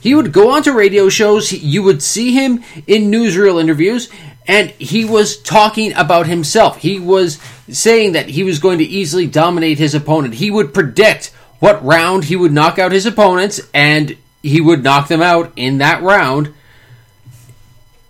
He 0.00 0.14
would 0.14 0.32
go 0.32 0.50
onto 0.50 0.72
radio 0.72 1.08
shows. 1.08 1.52
You 1.52 1.82
would 1.84 2.02
see 2.02 2.32
him 2.32 2.62
in 2.86 3.10
newsreel 3.10 3.60
interviews, 3.60 4.08
and 4.46 4.70
he 4.70 5.04
was 5.04 5.36
talking 5.36 5.92
about 5.94 6.26
himself. 6.26 6.78
He 6.78 6.98
was 6.98 7.38
saying 7.68 8.12
that 8.12 8.28
he 8.28 8.42
was 8.42 8.58
going 8.58 8.78
to 8.78 8.84
easily 8.84 9.26
dominate 9.26 9.78
his 9.78 9.94
opponent. 9.94 10.34
He 10.34 10.50
would 10.50 10.74
predict 10.74 11.28
what 11.60 11.84
round 11.84 12.24
he 12.24 12.34
would 12.34 12.52
knock 12.52 12.78
out 12.80 12.90
his 12.90 13.06
opponents, 13.06 13.60
and 13.72 14.16
he 14.42 14.60
would 14.60 14.82
knock 14.82 15.06
them 15.06 15.22
out 15.22 15.52
in 15.54 15.78
that 15.78 16.02
round 16.02 16.52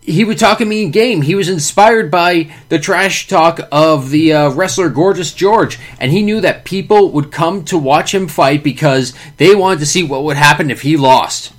he 0.02 0.24
would 0.24 0.38
talk 0.38 0.60
a 0.60 0.64
mean 0.64 0.90
game. 0.90 1.22
He 1.22 1.36
was 1.36 1.48
inspired 1.48 2.10
by 2.10 2.50
the 2.68 2.80
trash 2.80 3.28
talk 3.28 3.60
of 3.70 4.10
the 4.10 4.32
uh, 4.32 4.50
wrestler 4.50 4.88
Gorgeous 4.90 5.32
George, 5.32 5.78
and 6.00 6.10
he 6.10 6.22
knew 6.22 6.40
that 6.40 6.64
people 6.64 7.12
would 7.12 7.30
come 7.30 7.64
to 7.66 7.78
watch 7.78 8.12
him 8.12 8.26
fight 8.26 8.64
because 8.64 9.14
they 9.36 9.54
wanted 9.54 9.78
to 9.78 9.86
see 9.86 10.02
what 10.02 10.24
would 10.24 10.36
happen 10.36 10.70
if 10.70 10.82
he 10.82 10.96
lost. 10.96 11.52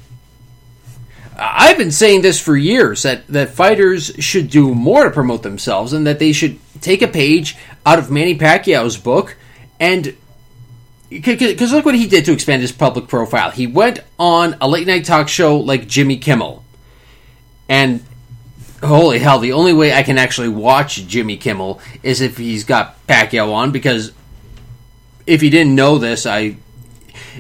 I've 1.38 1.78
been 1.78 1.92
saying 1.92 2.22
this 2.22 2.40
for 2.40 2.56
years 2.56 3.04
that, 3.04 3.26
that 3.28 3.50
fighters 3.50 4.12
should 4.20 4.50
do 4.50 4.76
more 4.76 5.06
to 5.06 5.12
promote 5.12 5.42
themselves 5.42 5.94
and 5.94 6.06
that 6.06 6.20
they 6.20 6.32
should 6.32 6.60
take 6.82 7.02
a 7.02 7.08
page 7.08 7.58
out 7.86 7.98
of 7.98 8.12
Manny 8.12 8.38
Pacquiao's 8.38 8.98
book 8.98 9.36
and 9.80 10.16
because 11.10 11.72
look 11.72 11.86
what 11.86 11.96
he 11.96 12.08
did 12.08 12.26
to 12.26 12.34
expand 12.34 12.62
his 12.62 12.72
public 12.72 13.08
profile. 13.08 13.52
He 13.52 13.68
went 13.68 14.00
on 14.18 14.56
a 14.62 14.68
late 14.68 14.88
night 14.88 15.06
talk 15.06 15.28
show 15.28 15.58
like 15.58 15.88
Jimmy 15.88 16.18
Kimmel 16.18 16.64
and 17.68 18.04
holy 18.84 19.20
hell, 19.20 19.40
the 19.40 19.54
only 19.54 19.74
way 19.74 19.94
I 19.94 20.04
can 20.04 20.18
actually 20.18 20.50
watch 20.50 21.08
Jimmy 21.08 21.38
Kimmel 21.38 21.82
is 22.02 22.22
if 22.22 22.38
he's 22.38 22.64
got 22.64 23.06
Pacquiao 23.08 23.54
on 23.54 23.72
because 23.72 24.12
if 25.26 25.44
you 25.44 25.50
didn't 25.50 25.76
know 25.76 25.98
this, 25.98 26.26
I 26.26 26.58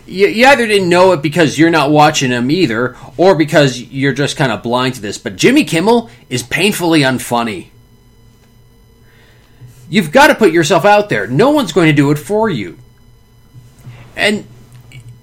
you, 0.05 0.27
you, 0.27 0.45
either 0.47 0.65
didn't 0.65 0.89
know 0.89 1.12
it 1.13 1.21
because 1.21 1.57
you're 1.57 1.69
not 1.69 1.91
watching 1.91 2.31
him 2.31 2.50
either, 2.51 2.95
or 3.17 3.35
because 3.35 3.81
you're 3.81 4.13
just 4.13 4.38
kind 4.38 4.51
of 4.51 4.63
blind 4.63 4.95
to 4.95 5.01
this. 5.01 5.17
But 5.17 5.35
Jimmy 5.35 5.63
Kimmel 5.63 6.09
is 6.29 6.43
painfully 6.43 7.01
unfunny. 7.01 7.67
You've 9.89 10.12
got 10.12 10.27
to 10.27 10.35
put 10.35 10.51
yourself 10.51 10.85
out 10.85 11.09
there. 11.09 11.27
No 11.27 11.51
one's 11.51 11.73
going 11.73 11.88
to 11.88 11.93
do 11.93 12.12
it 12.12 12.17
for 12.17 12.50
you. 12.50 12.77
And 14.15 14.47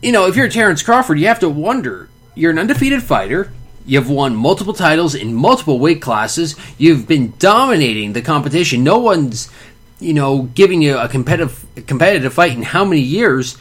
you 0.02 0.12
know, 0.12 0.26
if 0.26 0.36
you're 0.36 0.48
Terence 0.48 0.82
Crawford, 0.82 1.18
you 1.18 1.26
have 1.26 1.40
to 1.40 1.48
wonder. 1.48 2.08
You're 2.34 2.52
an 2.52 2.58
undefeated 2.58 3.02
fighter. 3.02 3.52
You've 3.86 4.10
won 4.10 4.36
multiple 4.36 4.74
titles 4.74 5.14
in 5.14 5.34
multiple 5.34 5.78
weight 5.78 6.02
classes. 6.02 6.54
You've 6.78 7.08
been 7.08 7.32
dominating 7.38 8.12
the 8.12 8.22
competition. 8.22 8.84
No 8.84 8.98
one's, 8.98 9.50
you 9.98 10.14
know, 10.14 10.42
giving 10.42 10.82
you 10.82 10.98
a 10.98 11.08
competitive 11.08 11.64
competitive 11.86 12.34
fight 12.34 12.52
in 12.52 12.62
how 12.62 12.84
many 12.84 13.00
years. 13.00 13.56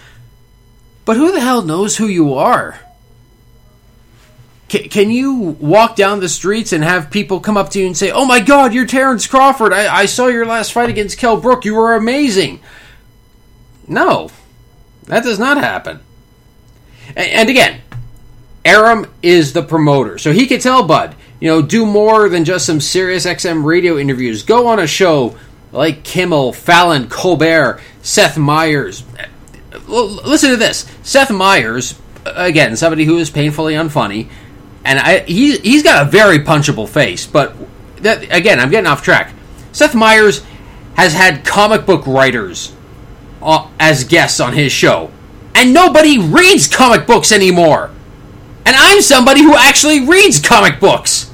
But 1.05 1.17
who 1.17 1.31
the 1.31 1.39
hell 1.39 1.61
knows 1.61 1.97
who 1.97 2.07
you 2.07 2.33
are? 2.33 2.79
Can, 4.67 4.89
can 4.89 5.09
you 5.09 5.33
walk 5.33 5.95
down 5.95 6.19
the 6.19 6.29
streets 6.29 6.73
and 6.73 6.83
have 6.83 7.09
people 7.09 7.39
come 7.39 7.57
up 7.57 7.69
to 7.69 7.79
you 7.79 7.87
and 7.87 7.97
say, 7.97 8.11
"Oh 8.11 8.25
my 8.25 8.39
God, 8.39 8.73
you're 8.73 8.85
Terence 8.85 9.25
Crawford! 9.25 9.73
I, 9.73 9.93
I 9.93 10.05
saw 10.05 10.27
your 10.27 10.45
last 10.45 10.73
fight 10.73 10.89
against 10.89 11.17
Kell 11.17 11.37
Brook. 11.37 11.65
You 11.65 11.75
were 11.75 11.95
amazing." 11.95 12.59
No, 13.87 14.29
that 15.05 15.23
does 15.23 15.39
not 15.39 15.57
happen. 15.57 15.99
And, 17.15 17.31
and 17.31 17.49
again, 17.49 17.81
Arum 18.65 19.07
is 19.21 19.53
the 19.53 19.63
promoter, 19.63 20.17
so 20.17 20.31
he 20.31 20.47
could 20.47 20.61
tell 20.61 20.83
Bud, 20.83 21.15
you 21.39 21.47
know, 21.49 21.61
do 21.61 21.85
more 21.85 22.27
than 22.29 22.45
just 22.45 22.65
some 22.65 22.81
Sirius 22.81 23.25
XM 23.25 23.63
radio 23.63 23.97
interviews. 23.97 24.43
Go 24.43 24.67
on 24.67 24.79
a 24.79 24.87
show 24.87 25.37
like 25.71 26.03
Kimmel, 26.03 26.53
Fallon, 26.53 27.07
Colbert, 27.07 27.79
Seth 28.01 28.37
Meyers. 28.37 29.03
Listen 29.87 30.51
to 30.51 30.57
this: 30.57 30.89
Seth 31.03 31.31
Meyers, 31.31 31.99
again, 32.25 32.75
somebody 32.75 33.05
who 33.05 33.17
is 33.17 33.29
painfully 33.29 33.73
unfunny 33.73 34.29
and 34.89 34.99
I, 34.99 35.19
he 35.19 35.57
he's 35.57 35.83
got 35.83 36.07
a 36.07 36.09
very 36.09 36.39
punchable 36.39 36.87
face. 36.87 37.25
But 37.27 37.55
that, 37.97 38.23
again, 38.35 38.59
I'm 38.59 38.69
getting 38.69 38.87
off 38.87 39.03
track. 39.03 39.33
Seth 39.71 39.95
Meyers 39.95 40.43
has 40.95 41.13
had 41.13 41.45
comic 41.45 41.85
book 41.85 42.05
writers 42.07 42.73
uh, 43.41 43.69
as 43.79 44.03
guests 44.03 44.39
on 44.39 44.53
his 44.53 44.71
show, 44.71 45.11
and 45.53 45.73
nobody 45.73 46.17
reads 46.17 46.67
comic 46.67 47.05
books 47.05 47.31
anymore. 47.31 47.91
And 48.65 48.75
I'm 48.75 49.01
somebody 49.01 49.41
who 49.41 49.55
actually 49.55 50.07
reads 50.07 50.39
comic 50.39 50.79
books. 50.79 51.31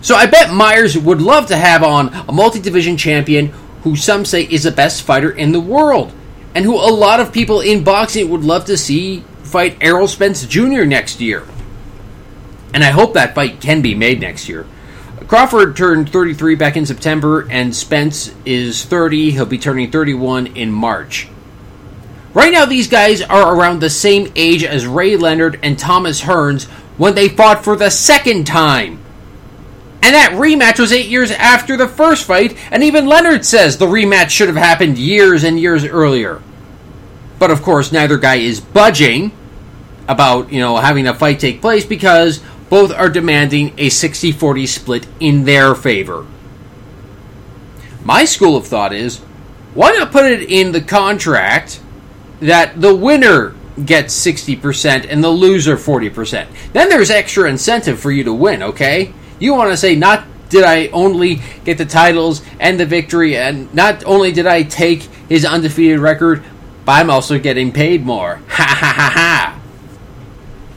So 0.00 0.14
I 0.14 0.26
bet 0.26 0.52
Meyers 0.52 0.96
would 0.96 1.20
love 1.20 1.46
to 1.46 1.56
have 1.56 1.82
on 1.82 2.08
a 2.28 2.32
multi 2.32 2.60
division 2.60 2.96
champion 2.96 3.48
who 3.82 3.96
some 3.96 4.24
say 4.24 4.42
is 4.42 4.62
the 4.62 4.70
best 4.70 5.02
fighter 5.02 5.30
in 5.30 5.52
the 5.52 5.60
world, 5.60 6.12
and 6.54 6.64
who 6.64 6.74
a 6.74 6.90
lot 6.92 7.20
of 7.20 7.32
people 7.32 7.60
in 7.60 7.84
boxing 7.84 8.28
would 8.30 8.44
love 8.44 8.64
to 8.66 8.76
see 8.76 9.24
fight 9.42 9.76
Errol 9.80 10.08
Spence 10.08 10.44
Jr. 10.46 10.84
next 10.84 11.20
year 11.20 11.46
and 12.74 12.84
I 12.84 12.90
hope 12.90 13.14
that 13.14 13.34
fight 13.34 13.60
can 13.60 13.82
be 13.82 13.94
made 13.94 14.20
next 14.20 14.48
year. 14.48 14.66
Crawford 15.26 15.76
turned 15.76 16.10
33 16.10 16.54
back 16.54 16.76
in 16.76 16.86
September, 16.86 17.46
and 17.50 17.74
Spence 17.74 18.34
is 18.46 18.84
30. 18.84 19.32
He'll 19.32 19.46
be 19.46 19.58
turning 19.58 19.90
31 19.90 20.48
in 20.48 20.72
March. 20.72 21.28
Right 22.38 22.52
now, 22.52 22.66
these 22.66 22.86
guys 22.86 23.20
are 23.20 23.52
around 23.52 23.80
the 23.80 23.90
same 23.90 24.30
age 24.36 24.62
as 24.62 24.86
Ray 24.86 25.16
Leonard 25.16 25.58
and 25.64 25.76
Thomas 25.76 26.22
Hearns 26.22 26.66
when 26.96 27.16
they 27.16 27.28
fought 27.28 27.64
for 27.64 27.74
the 27.74 27.90
second 27.90 28.46
time. 28.46 29.00
And 30.02 30.14
that 30.14 30.34
rematch 30.34 30.78
was 30.78 30.92
eight 30.92 31.08
years 31.08 31.32
after 31.32 31.76
the 31.76 31.88
first 31.88 32.24
fight, 32.24 32.56
and 32.70 32.84
even 32.84 33.08
Leonard 33.08 33.44
says 33.44 33.76
the 33.76 33.88
rematch 33.88 34.30
should 34.30 34.46
have 34.46 34.56
happened 34.56 34.98
years 34.98 35.42
and 35.42 35.58
years 35.58 35.84
earlier. 35.84 36.40
But 37.40 37.50
of 37.50 37.62
course, 37.62 37.90
neither 37.90 38.18
guy 38.18 38.36
is 38.36 38.60
budging 38.60 39.32
about, 40.06 40.52
you 40.52 40.60
know, 40.60 40.76
having 40.76 41.08
a 41.08 41.14
fight 41.14 41.40
take 41.40 41.60
place 41.60 41.84
because 41.84 42.38
both 42.70 42.92
are 42.92 43.08
demanding 43.08 43.74
a 43.78 43.88
60 43.88 44.30
40 44.30 44.66
split 44.68 45.08
in 45.18 45.42
their 45.42 45.74
favor. 45.74 46.24
My 48.04 48.24
school 48.24 48.56
of 48.56 48.64
thought 48.64 48.92
is 48.92 49.18
why 49.74 49.90
not 49.90 50.12
put 50.12 50.24
it 50.24 50.48
in 50.48 50.70
the 50.70 50.80
contract 50.80 51.80
that 52.40 52.80
the 52.80 52.94
winner 52.94 53.54
gets 53.84 54.14
60% 54.26 55.06
and 55.08 55.22
the 55.22 55.28
loser 55.28 55.76
40%? 55.76 56.46
Then 56.72 56.88
there's 56.88 57.10
extra 57.10 57.48
incentive 57.48 58.00
for 58.00 58.10
you 58.10 58.24
to 58.24 58.32
win, 58.32 58.62
okay? 58.62 59.12
You 59.38 59.54
want 59.54 59.70
to 59.70 59.76
say, 59.76 59.94
not 59.94 60.24
did 60.48 60.64
I 60.64 60.86
only 60.88 61.42
get 61.64 61.78
the 61.78 61.84
titles 61.84 62.42
and 62.58 62.80
the 62.80 62.86
victory, 62.86 63.36
and 63.36 63.72
not 63.74 64.04
only 64.04 64.32
did 64.32 64.46
I 64.46 64.62
take 64.62 65.02
his 65.28 65.44
undefeated 65.44 66.00
record, 66.00 66.42
but 66.84 66.92
I'm 66.92 67.10
also 67.10 67.38
getting 67.38 67.72
paid 67.72 68.04
more. 68.04 68.40
Ha 68.48 68.64
ha 68.64 68.92
ha 68.96 69.10
ha. 69.14 69.60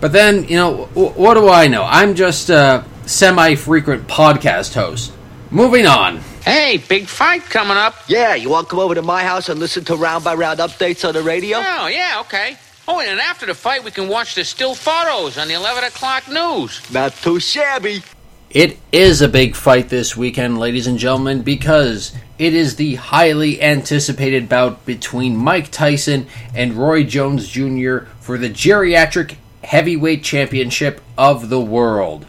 But 0.01 0.11
then, 0.11 0.45
you 0.47 0.55
know, 0.55 0.87
w- 0.87 1.09
what 1.11 1.35
do 1.35 1.47
I 1.49 1.67
know? 1.67 1.83
I'm 1.83 2.15
just 2.15 2.49
a 2.49 2.83
semi 3.05 3.55
frequent 3.55 4.07
podcast 4.07 4.73
host. 4.73 5.13
Moving 5.53 5.85
on. 5.85 6.19
Hey, 6.45 6.77
big 6.77 7.07
fight 7.07 7.41
coming 7.41 7.75
up. 7.75 7.95
Yeah, 8.07 8.35
you 8.35 8.49
want 8.49 8.67
to 8.67 8.71
come 8.71 8.79
over 8.79 8.95
to 8.95 9.01
my 9.01 9.21
house 9.21 9.49
and 9.49 9.59
listen 9.59 9.83
to 9.83 9.97
round 9.97 10.23
by 10.23 10.33
round 10.33 10.59
updates 10.59 11.05
on 11.05 11.13
the 11.13 11.21
radio? 11.21 11.57
Oh, 11.57 11.87
yeah, 11.87 12.21
okay. 12.21 12.55
Oh, 12.87 13.01
and 13.01 13.19
after 13.19 13.45
the 13.45 13.53
fight, 13.53 13.83
we 13.83 13.91
can 13.91 14.07
watch 14.07 14.33
the 14.33 14.45
still 14.45 14.73
photos 14.73 15.37
on 15.37 15.49
the 15.49 15.55
11 15.55 15.83
o'clock 15.83 16.29
news. 16.29 16.81
Not 16.89 17.13
too 17.15 17.41
shabby. 17.41 18.01
It 18.49 18.77
is 18.93 19.21
a 19.21 19.27
big 19.27 19.57
fight 19.57 19.89
this 19.89 20.15
weekend, 20.15 20.57
ladies 20.57 20.87
and 20.87 20.97
gentlemen, 20.97 21.41
because 21.41 22.13
it 22.39 22.53
is 22.53 22.77
the 22.77 22.95
highly 22.95 23.61
anticipated 23.61 24.47
bout 24.47 24.85
between 24.85 25.35
Mike 25.35 25.69
Tyson 25.69 26.27
and 26.55 26.75
Roy 26.75 27.03
Jones 27.03 27.49
Jr. 27.49 28.05
for 28.21 28.37
the 28.37 28.49
geriatric 28.49 29.35
heavyweight 29.65 30.23
championship 30.23 31.01
of 31.17 31.49
the 31.49 31.61
world. 31.61 32.25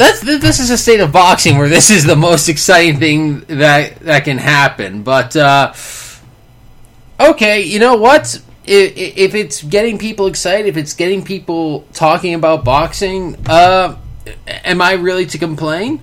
That's 0.00 0.22
this 0.22 0.60
is 0.60 0.70
a 0.70 0.78
state 0.78 1.00
of 1.00 1.12
boxing 1.12 1.58
where 1.58 1.68
this 1.68 1.90
is 1.90 2.06
the 2.06 2.16
most 2.16 2.48
exciting 2.48 2.98
thing 2.98 3.40
that 3.40 3.96
that 4.00 4.24
can 4.24 4.38
happen. 4.38 5.02
But 5.02 5.36
uh, 5.36 5.74
okay, 7.20 7.60
you 7.60 7.80
know 7.80 7.96
what? 7.96 8.40
If, 8.64 8.96
if 8.96 9.34
it's 9.34 9.62
getting 9.62 9.98
people 9.98 10.26
excited, 10.26 10.66
if 10.68 10.78
it's 10.78 10.94
getting 10.94 11.22
people 11.22 11.82
talking 11.92 12.32
about 12.32 12.64
boxing, 12.64 13.36
uh, 13.46 13.98
am 14.46 14.80
I 14.80 14.94
really 14.94 15.26
to 15.26 15.36
complain? 15.36 16.00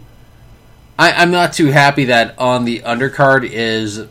I, 1.00 1.14
I'm 1.14 1.32
not 1.32 1.54
too 1.54 1.72
happy 1.72 2.06
that 2.06 2.38
on 2.38 2.66
the 2.66 2.82
undercard 2.82 3.50
is 3.50 4.06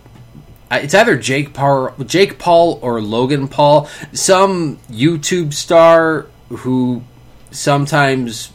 it's 0.68 0.94
either 0.94 1.16
Jake 1.16 1.55
Paul, 1.55 1.94
Jake 2.05 2.40
Paul 2.40 2.81
or 2.83 3.01
Logan 3.01 3.46
Paul, 3.46 3.88
some 4.12 4.79
YouTube 4.90 5.55
star 5.55 6.27
who 6.49 7.05
sometimes 7.53 8.51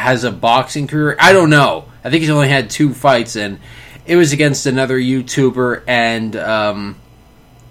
has 0.00 0.24
a 0.24 0.32
boxing 0.32 0.86
career. 0.86 1.16
I 1.18 1.32
don't 1.32 1.50
know. 1.50 1.86
I 2.04 2.10
think 2.10 2.22
he's 2.22 2.30
only 2.30 2.48
had 2.48 2.70
two 2.70 2.94
fights, 2.94 3.36
and 3.36 3.60
it 4.06 4.16
was 4.16 4.32
against 4.32 4.66
another 4.66 4.98
YouTuber. 4.98 5.84
And 5.86 6.34
um, 6.36 6.96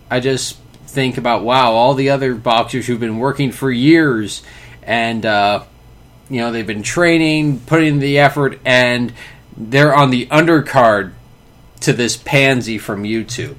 I 0.09 0.19
just 0.19 0.57
think 0.87 1.17
about 1.17 1.43
wow, 1.43 1.73
all 1.73 1.93
the 1.93 2.09
other 2.09 2.35
boxers 2.35 2.87
who've 2.87 2.99
been 2.99 3.19
working 3.19 3.51
for 3.51 3.71
years, 3.71 4.43
and 4.83 5.25
uh, 5.25 5.63
you 6.29 6.37
know 6.37 6.51
they've 6.51 6.67
been 6.67 6.83
training, 6.83 7.59
putting 7.61 7.95
in 7.95 7.99
the 7.99 8.19
effort, 8.19 8.59
and 8.65 9.13
they're 9.57 9.95
on 9.95 10.09
the 10.09 10.27
undercard 10.27 11.13
to 11.81 11.93
this 11.93 12.17
pansy 12.17 12.77
from 12.77 13.03
YouTube. 13.03 13.55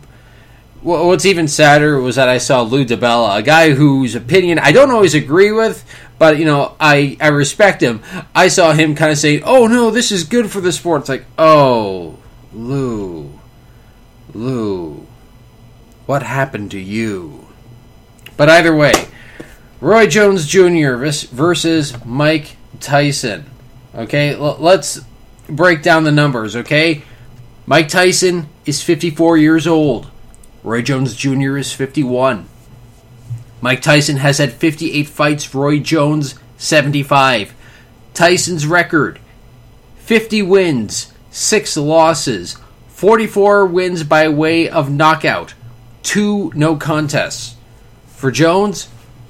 What's 0.83 1.27
even 1.27 1.47
sadder 1.47 2.01
was 2.01 2.17
that 2.17 2.31
I 2.31 2.39
saw 2.39 2.63
Lou 2.63 2.87
DiBella, 2.87 3.39
a 3.39 3.43
guy 3.43 3.71
whose 3.75 4.15
opinion 4.15 4.59
I 4.59 4.73
don't 4.73 4.91
always 4.91 5.15
agree 5.15 5.53
with, 5.53 5.85
but 6.21 6.39
you 6.39 6.45
know 6.45 6.77
I 6.79 7.17
I 7.19 7.29
respect 7.29 7.83
him. 7.83 8.03
I 8.35 8.49
saw 8.49 8.75
him 8.75 8.95
kind 8.95 9.11
of 9.11 9.17
say, 9.17 9.41
"Oh 9.41 9.67
no, 9.67 9.91
this 9.91 10.13
is 10.13 10.23
good 10.23 10.51
for 10.51 10.61
the 10.61 10.71
sport." 10.71 11.01
It's 11.01 11.09
like, 11.09 11.25
"Oh, 11.39 12.19
Lou, 12.53 13.41
Lou, 14.35 15.07
what 16.05 16.23
happened 16.23 16.73
to 16.73 16.79
you?" 16.79 17.47
But 18.37 18.51
either 18.51 18.77
way, 18.77 18.93
Roy 19.81 20.07
Jones 20.07 20.47
Jr. 20.47 20.97
versus 20.97 21.95
Mike 22.05 22.59
Tyson. 22.81 23.47
Okay, 23.95 24.37
let's 24.37 25.01
break 25.49 25.83
down 25.83 26.05
the 26.05 26.13
numbers. 26.13 26.55
Okay, 26.55 27.03
Mike 27.65 27.89
Tyson 27.89 28.51
is 28.67 28.83
54 28.83 29.39
years 29.39 29.67
old. 29.67 30.11
Roy 30.63 30.83
Jones 30.83 31.17
Jr. 31.17 31.57
is 31.57 31.73
51. 31.73 32.47
Mike 33.61 33.83
Tyson 33.83 34.17
has 34.17 34.39
had 34.39 34.53
58 34.53 35.07
fights, 35.09 35.55
Roy 35.55 35.79
Jones 35.79 36.35
75. 36.57 37.55
Tyson's 38.15 38.67
record 38.67 39.19
50 39.99 40.43
wins, 40.43 41.13
6 41.31 41.77
losses, 41.77 42.57
44 42.89 43.67
wins 43.67 44.03
by 44.03 44.29
way 44.29 44.69
of 44.69 44.91
knockout, 44.91 45.55
2 46.03 46.53
no 46.55 46.77
contests. 46.77 47.57
For 48.09 48.31
Jones, 48.31 48.89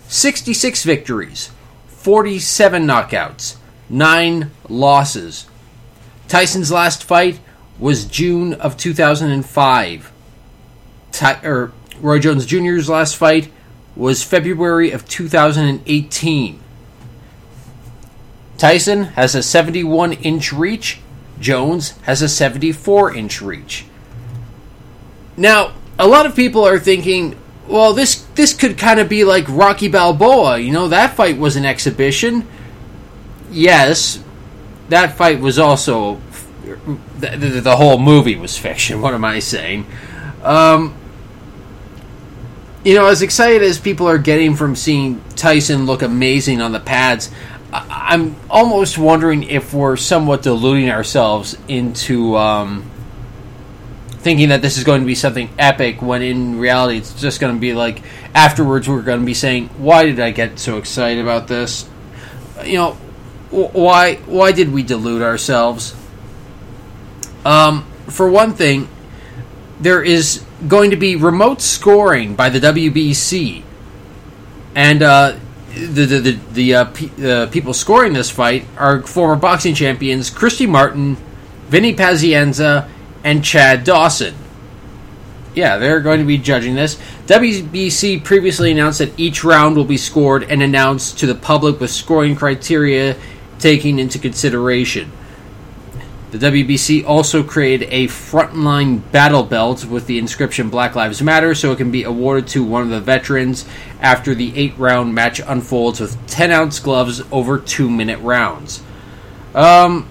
66 0.08 0.82
victories, 0.84 1.50
47 1.88 2.86
knockouts, 2.86 3.56
9 3.88 4.50
losses. 4.68 5.46
Tyson's 6.26 6.72
last 6.72 7.04
fight 7.04 7.38
was 7.78 8.04
June 8.04 8.54
of 8.54 8.76
2005. 8.76 10.12
Ty- 11.12 11.40
or 11.44 11.72
Roy 12.00 12.18
Jones 12.18 12.46
Jr.'s 12.46 12.88
last 12.88 13.16
fight 13.16 13.50
was 14.00 14.24
February 14.24 14.90
of 14.90 15.06
2018. 15.06 16.60
Tyson 18.56 19.04
has 19.04 19.34
a 19.34 19.42
71 19.42 20.14
inch 20.14 20.52
reach. 20.52 21.00
Jones 21.38 21.90
has 22.02 22.22
a 22.22 22.28
74 22.28 23.14
inch 23.14 23.42
reach. 23.42 23.84
Now, 25.36 25.74
a 25.98 26.06
lot 26.06 26.24
of 26.24 26.34
people 26.34 26.66
are 26.66 26.78
thinking, 26.78 27.36
well, 27.68 27.92
this 27.92 28.24
this 28.34 28.54
could 28.54 28.78
kind 28.78 29.00
of 29.00 29.08
be 29.08 29.24
like 29.24 29.44
Rocky 29.48 29.88
Balboa. 29.88 30.58
You 30.58 30.72
know, 30.72 30.88
that 30.88 31.14
fight 31.14 31.36
was 31.36 31.56
an 31.56 31.66
exhibition. 31.66 32.48
Yes, 33.50 34.22
that 34.88 35.16
fight 35.16 35.40
was 35.40 35.58
also 35.58 36.20
the, 37.18 37.36
the, 37.36 37.60
the 37.60 37.76
whole 37.76 37.98
movie 37.98 38.36
was 38.36 38.56
fiction. 38.56 39.00
What 39.02 39.12
am 39.12 39.24
I 39.26 39.40
saying? 39.40 39.86
Um, 40.42 40.94
you 42.84 42.94
know, 42.94 43.06
as 43.06 43.22
excited 43.22 43.62
as 43.62 43.78
people 43.78 44.08
are 44.08 44.18
getting 44.18 44.56
from 44.56 44.74
seeing 44.74 45.22
Tyson 45.36 45.86
look 45.86 46.02
amazing 46.02 46.60
on 46.60 46.72
the 46.72 46.80
pads, 46.80 47.30
I'm 47.72 48.36
almost 48.48 48.98
wondering 48.98 49.44
if 49.44 49.72
we're 49.74 49.96
somewhat 49.96 50.42
deluding 50.42 50.90
ourselves 50.90 51.56
into 51.68 52.36
um, 52.36 52.90
thinking 54.08 54.48
that 54.48 54.62
this 54.62 54.76
is 54.76 54.84
going 54.84 55.02
to 55.02 55.06
be 55.06 55.14
something 55.14 55.50
epic 55.58 56.02
when 56.02 56.22
in 56.22 56.58
reality 56.58 56.98
it's 56.98 57.20
just 57.20 57.40
going 57.40 57.54
to 57.54 57.60
be 57.60 57.74
like 57.74 58.02
afterwards 58.34 58.88
we're 58.88 59.02
going 59.02 59.20
to 59.20 59.26
be 59.26 59.34
saying, 59.34 59.68
"Why 59.78 60.04
did 60.04 60.18
I 60.18 60.30
get 60.30 60.58
so 60.58 60.78
excited 60.78 61.22
about 61.22 61.48
this?" 61.48 61.88
You 62.64 62.74
know, 62.74 62.92
why 63.50 64.16
why 64.26 64.52
did 64.52 64.72
we 64.72 64.82
delude 64.82 65.22
ourselves? 65.22 65.94
Um, 67.44 67.84
for 68.08 68.28
one 68.28 68.54
thing, 68.54 68.88
there 69.80 70.02
is 70.02 70.44
going 70.68 70.90
to 70.90 70.96
be 70.96 71.16
remote 71.16 71.60
scoring 71.60 72.34
by 72.34 72.48
the 72.48 72.60
WBC, 72.60 73.62
and 74.74 75.02
uh, 75.02 75.36
the 75.74 76.04
the 76.04 76.18
the, 76.18 76.32
the 76.52 76.74
uh, 76.74 76.84
uh, 77.26 77.46
people 77.48 77.74
scoring 77.74 78.12
this 78.12 78.30
fight 78.30 78.66
are 78.76 79.02
former 79.02 79.36
boxing 79.36 79.74
champions 79.74 80.30
Christy 80.30 80.66
Martin, 80.66 81.16
Vinny 81.68 81.94
Pazienza, 81.94 82.88
and 83.24 83.44
Chad 83.44 83.84
Dawson. 83.84 84.34
Yeah, 85.54 85.78
they're 85.78 86.00
going 86.00 86.20
to 86.20 86.26
be 86.26 86.38
judging 86.38 86.76
this. 86.76 86.96
WBC 87.26 88.22
previously 88.22 88.70
announced 88.70 89.00
that 89.00 89.18
each 89.18 89.42
round 89.42 89.76
will 89.76 89.84
be 89.84 89.96
scored 89.96 90.44
and 90.44 90.62
announced 90.62 91.18
to 91.18 91.26
the 91.26 91.34
public 91.34 91.80
with 91.80 91.90
scoring 91.90 92.36
criteria 92.36 93.16
taken 93.58 93.98
into 93.98 94.18
consideration. 94.18 95.10
The 96.30 96.38
WBC 96.38 97.04
also 97.04 97.42
created 97.42 97.88
a 97.90 98.06
frontline 98.06 99.10
battle 99.10 99.42
belt 99.42 99.84
with 99.84 100.06
the 100.06 100.18
inscription 100.18 100.70
Black 100.70 100.94
Lives 100.94 101.20
Matter 101.20 101.56
so 101.56 101.72
it 101.72 101.76
can 101.76 101.90
be 101.90 102.04
awarded 102.04 102.46
to 102.48 102.62
one 102.64 102.82
of 102.82 102.90
the 102.90 103.00
veterans 103.00 103.66
after 104.00 104.34
the 104.34 104.56
eight 104.56 104.78
round 104.78 105.12
match 105.12 105.40
unfolds 105.40 105.98
with 105.98 106.24
10 106.28 106.52
ounce 106.52 106.78
gloves 106.78 107.20
over 107.32 107.58
two 107.58 107.90
minute 107.90 108.20
rounds. 108.20 108.80
Um, 109.56 110.06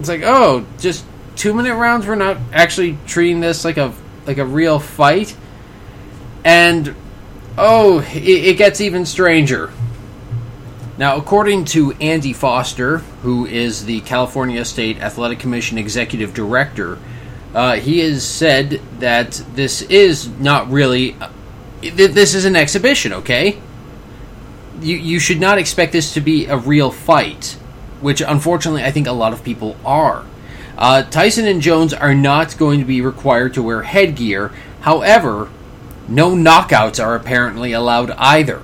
it's 0.00 0.08
like, 0.08 0.22
oh, 0.24 0.66
just 0.78 1.04
two 1.36 1.54
minute 1.54 1.76
rounds? 1.76 2.08
We're 2.08 2.16
not 2.16 2.38
actually 2.52 2.98
treating 3.06 3.38
this 3.38 3.64
like 3.64 3.76
a 3.76 3.94
like 4.26 4.38
a 4.38 4.44
real 4.44 4.78
fight? 4.78 5.36
And, 6.44 6.94
oh, 7.58 8.00
it, 8.00 8.24
it 8.24 8.58
gets 8.58 8.80
even 8.80 9.06
stranger. 9.06 9.72
Now, 11.00 11.16
according 11.16 11.64
to 11.76 11.92
Andy 11.92 12.34
Foster, 12.34 12.98
who 13.22 13.46
is 13.46 13.86
the 13.86 14.02
California 14.02 14.62
State 14.66 15.00
Athletic 15.00 15.38
Commission 15.38 15.78
Executive 15.78 16.34
Director, 16.34 16.98
uh, 17.54 17.76
he 17.76 18.00
has 18.00 18.22
said 18.22 18.82
that 18.98 19.42
this 19.54 19.80
is 19.80 20.28
not 20.28 20.70
really. 20.70 21.14
Uh, 21.18 21.30
th- 21.80 22.10
this 22.10 22.34
is 22.34 22.44
an 22.44 22.54
exhibition, 22.54 23.14
okay? 23.14 23.58
You, 24.82 24.98
you 24.98 25.18
should 25.18 25.40
not 25.40 25.56
expect 25.56 25.92
this 25.92 26.12
to 26.12 26.20
be 26.20 26.44
a 26.44 26.58
real 26.58 26.90
fight, 26.90 27.56
which 28.02 28.20
unfortunately 28.20 28.84
I 28.84 28.90
think 28.90 29.06
a 29.06 29.12
lot 29.12 29.32
of 29.32 29.42
people 29.42 29.78
are. 29.86 30.26
Uh, 30.76 31.02
Tyson 31.04 31.46
and 31.46 31.62
Jones 31.62 31.94
are 31.94 32.14
not 32.14 32.58
going 32.58 32.78
to 32.78 32.84
be 32.84 33.00
required 33.00 33.54
to 33.54 33.62
wear 33.62 33.84
headgear. 33.84 34.52
However, 34.82 35.48
no 36.08 36.32
knockouts 36.32 37.02
are 37.02 37.14
apparently 37.14 37.72
allowed 37.72 38.10
either. 38.18 38.60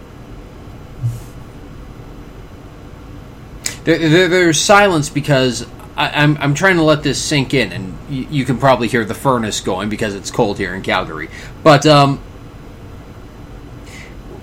There, 3.86 3.96
there, 3.96 4.28
there's 4.28 4.60
silence 4.60 5.10
because 5.10 5.64
I, 5.96 6.10
I'm, 6.10 6.36
I'm 6.38 6.54
trying 6.54 6.74
to 6.76 6.82
let 6.82 7.04
this 7.04 7.22
sink 7.22 7.54
in, 7.54 7.70
and 7.70 7.96
you, 8.10 8.26
you 8.30 8.44
can 8.44 8.58
probably 8.58 8.88
hear 8.88 9.04
the 9.04 9.14
furnace 9.14 9.60
going 9.60 9.88
because 9.88 10.16
it's 10.16 10.32
cold 10.32 10.58
here 10.58 10.74
in 10.74 10.82
Calgary. 10.82 11.30
But 11.62 11.86
um, 11.86 12.20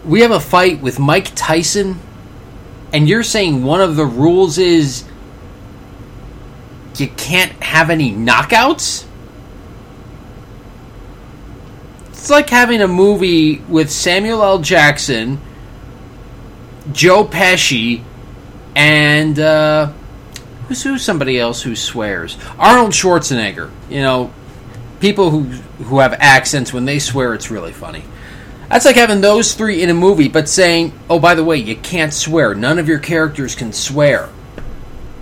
we 0.05 0.21
have 0.21 0.31
a 0.31 0.39
fight 0.39 0.81
with 0.81 0.97
Mike 0.97 1.29
Tyson, 1.35 1.99
and 2.93 3.09
you're 3.09 3.21
saying 3.21 3.65
one 3.65 3.81
of 3.81 3.97
the 3.97 4.05
rules 4.05 4.57
is 4.57 5.03
you 6.95 7.09
can't 7.09 7.51
have 7.61 7.89
any 7.89 8.13
knockouts? 8.13 9.05
It's 12.11 12.29
like 12.29 12.49
having 12.49 12.81
a 12.81 12.87
movie 12.87 13.57
with 13.67 13.91
Samuel 13.91 14.41
L. 14.41 14.59
Jackson, 14.59 15.41
Joe 16.93 17.25
Pesci, 17.25 18.05
and 18.75 19.39
uh, 19.39 19.91
who's 20.67 20.83
who's 20.83 21.03
somebody 21.03 21.39
else 21.39 21.61
who 21.61 21.75
swears? 21.75 22.37
Arnold 22.57 22.91
Schwarzenegger. 22.91 23.71
You 23.89 24.01
know, 24.01 24.33
people 24.99 25.29
who 25.29 25.43
who 25.83 25.99
have 25.99 26.13
accents 26.13 26.73
when 26.73 26.85
they 26.85 26.99
swear, 26.99 27.33
it's 27.33 27.51
really 27.51 27.73
funny. 27.73 28.03
That's 28.69 28.85
like 28.85 28.95
having 28.95 29.21
those 29.21 29.53
three 29.53 29.83
in 29.83 29.89
a 29.89 29.93
movie, 29.93 30.29
but 30.29 30.49
saying, 30.49 30.93
"Oh, 31.09 31.19
by 31.19 31.35
the 31.35 31.43
way, 31.43 31.57
you 31.57 31.75
can't 31.75 32.13
swear. 32.13 32.55
None 32.55 32.79
of 32.79 32.87
your 32.87 32.99
characters 32.99 33.55
can 33.55 33.73
swear." 33.73 34.29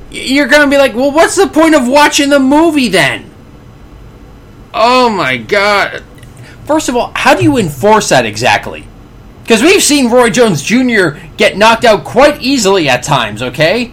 You're 0.10 0.48
gonna 0.48 0.70
be 0.70 0.78
like, 0.78 0.96
"Well, 0.96 1.12
what's 1.12 1.36
the 1.36 1.48
point 1.48 1.76
of 1.76 1.88
watching 1.88 2.30
the 2.30 2.40
movie 2.40 2.90
then?" 2.90 3.30
Oh 4.74 5.10
my 5.10 5.38
god! 5.38 6.04
First 6.66 6.88
of 6.88 6.96
all, 6.96 7.12
how 7.16 7.34
do 7.34 7.44
you 7.44 7.58
enforce 7.58 8.10
that 8.10 8.26
exactly? 8.26 8.88
Because 9.52 9.64
we've 9.64 9.84
seen 9.84 10.10
Roy 10.10 10.30
Jones 10.30 10.64
Jr. 10.64 11.18
get 11.36 11.58
knocked 11.58 11.84
out 11.84 12.06
quite 12.06 12.42
easily 12.42 12.88
at 12.88 13.04
times, 13.04 13.42
okay? 13.44 13.92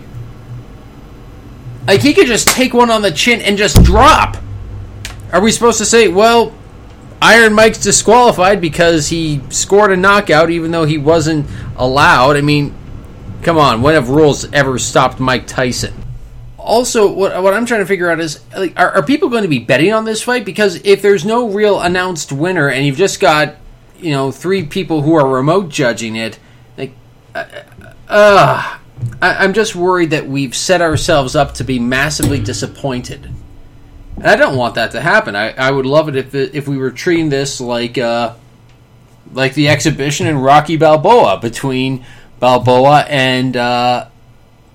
Like, 1.85 2.01
he 2.01 2.14
could 2.14 2.29
just 2.29 2.47
take 2.47 2.73
one 2.73 2.92
on 2.92 3.03
the 3.03 3.11
chin 3.11 3.40
and 3.40 3.59
just 3.59 3.83
drop. 3.83 4.37
Are 5.33 5.40
we 5.40 5.51
supposed 5.51 5.79
to 5.79 5.85
say, 5.85 6.07
well, 6.07 6.55
Iron 7.21 7.55
Mike's 7.55 7.79
disqualified 7.79 8.61
because 8.61 9.09
he 9.09 9.40
scored 9.49 9.90
a 9.90 9.97
knockout 9.97 10.51
even 10.51 10.71
though 10.71 10.85
he 10.85 10.97
wasn't 10.97 11.51
allowed? 11.77 12.37
I 12.37 12.40
mean, 12.40 12.73
come 13.42 13.59
on, 13.59 13.83
when 13.83 13.94
have 13.94 14.11
rules 14.11 14.44
ever 14.53 14.79
stopped 14.79 15.18
Mike 15.18 15.49
Tyson? 15.49 15.92
Also, 16.57 17.12
what, 17.12 17.42
what 17.42 17.53
I'm 17.53 17.66
trying 17.66 17.81
to 17.81 17.87
figure 17.87 18.09
out 18.09 18.21
is, 18.21 18.44
like, 18.57 18.79
are, 18.79 18.92
are 18.92 19.03
people 19.03 19.29
going 19.29 19.42
to 19.42 19.49
be 19.49 19.59
betting 19.59 19.92
on 19.92 20.05
this 20.05 20.23
fight? 20.23 20.44
Because 20.44 20.77
if 20.85 21.03
there's 21.03 21.25
no 21.25 21.49
real 21.49 21.81
announced 21.81 22.31
winner 22.31 22.68
and 22.68 22.87
you've 22.87 22.97
just 22.97 23.18
got 23.18 23.57
you 23.98 24.12
know 24.12 24.30
three 24.30 24.64
people 24.64 25.02
who 25.02 25.14
are 25.14 25.28
remote 25.28 25.68
judging 25.68 26.16
it 26.16 26.38
like 26.76 26.92
uh, 27.34 27.44
uh 28.08 28.78
I, 29.20 29.44
i'm 29.44 29.52
just 29.52 29.74
worried 29.74 30.11
that 30.11 30.26
we've 30.26 30.54
set 30.54 30.80
ourselves 30.80 31.34
up 31.37 31.54
to 31.54 31.64
be 31.64 31.78
massively 31.78 32.40
disappointed. 32.40 33.30
And 34.16 34.26
i 34.26 34.37
don't 34.37 34.56
want 34.56 34.74
that 34.76 34.92
to 34.92 35.00
happen. 35.00 35.37
I, 35.37 35.50
I 35.50 35.70
would 35.70 35.87
love 35.87 36.08
it 36.08 36.16
if 36.16 36.34
it, 36.34 36.54
if 36.54 36.66
we 36.68 36.76
were 36.76 36.90
treating 36.90 37.28
this 37.28 37.61
like 37.61 37.98
uh 37.98 38.34
like 39.32 39.54
the 39.54 39.68
exhibition 39.68 40.26
in 40.26 40.38
rocky 40.38 40.76
balboa 40.76 41.38
between 41.40 42.04
balboa 42.40 43.04
and 43.08 43.56
uh 43.56 44.08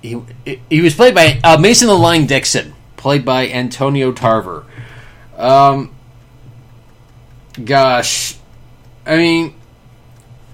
he, 0.01 0.21
he 0.69 0.81
was 0.81 0.95
played 0.95 1.15
by 1.15 1.39
uh, 1.43 1.57
mason 1.57 1.87
the 1.87 1.97
line 1.97 2.25
dixon 2.25 2.73
played 2.97 3.25
by 3.25 3.47
antonio 3.47 4.11
tarver. 4.11 4.65
Um 5.37 5.93
gosh 7.63 8.37
I 9.05 9.17
mean, 9.17 9.55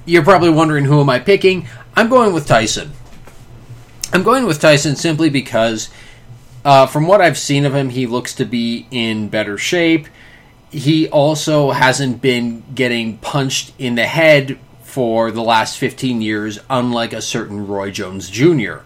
you're 0.06 0.24
probably 0.24 0.50
wondering 0.50 0.86
who 0.86 1.02
am 1.02 1.10
I 1.10 1.20
picking. 1.20 1.68
I'm 1.96 2.10
going 2.10 2.34
with 2.34 2.48
Tyson. 2.48 2.92
I'm 4.12 4.24
going 4.24 4.46
with 4.46 4.60
Tyson 4.60 4.96
simply 4.96 5.30
because, 5.30 5.90
uh, 6.66 6.88
from 6.88 7.06
what 7.06 7.22
I've 7.22 7.38
seen 7.38 7.66
of 7.66 7.76
him, 7.76 7.90
he 7.90 8.08
looks 8.08 8.34
to 8.36 8.46
be 8.46 8.88
in 8.90 9.30
better 9.30 9.58
shape. 9.58 10.08
He 10.72 11.08
also 11.10 11.72
hasn't 11.72 12.22
been 12.22 12.64
getting 12.74 13.18
punched 13.20 13.74
in 13.78 13.96
the 13.96 14.06
head 14.06 14.58
for 14.82 15.30
the 15.32 15.44
last 15.44 15.78
15 15.78 16.22
years, 16.22 16.60
unlike 16.70 17.14
a 17.14 17.22
certain 17.22 17.68
Roy 17.68 17.92
Jones 17.92 18.30
Jr. 18.30 18.78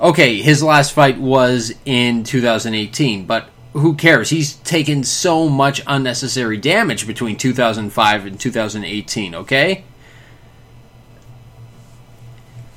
Okay, 0.00 0.40
his 0.40 0.62
last 0.62 0.92
fight 0.92 1.18
was 1.18 1.74
in 1.84 2.24
2018, 2.24 3.26
but 3.26 3.48
who 3.76 3.94
cares? 3.94 4.30
He's 4.30 4.54
taken 4.54 5.04
so 5.04 5.48
much 5.48 5.82
unnecessary 5.86 6.56
damage 6.56 7.06
between 7.06 7.36
2005 7.36 8.26
and 8.26 8.40
2018, 8.40 9.34
okay? 9.34 9.84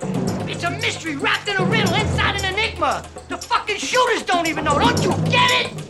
It's 0.52 0.64
a 0.64 0.70
mystery 0.72 1.16
wrapped 1.16 1.48
in 1.48 1.56
a 1.56 1.64
riddle 1.64 1.94
inside 1.94 2.38
an 2.38 2.52
enigma! 2.52 3.02
The 3.30 3.38
fucking 3.38 3.78
shooters 3.78 4.24
don't 4.24 4.46
even 4.46 4.64
know, 4.64 4.78
don't 4.78 5.02
you 5.02 5.10
get 5.30 5.50
it? 5.52 5.86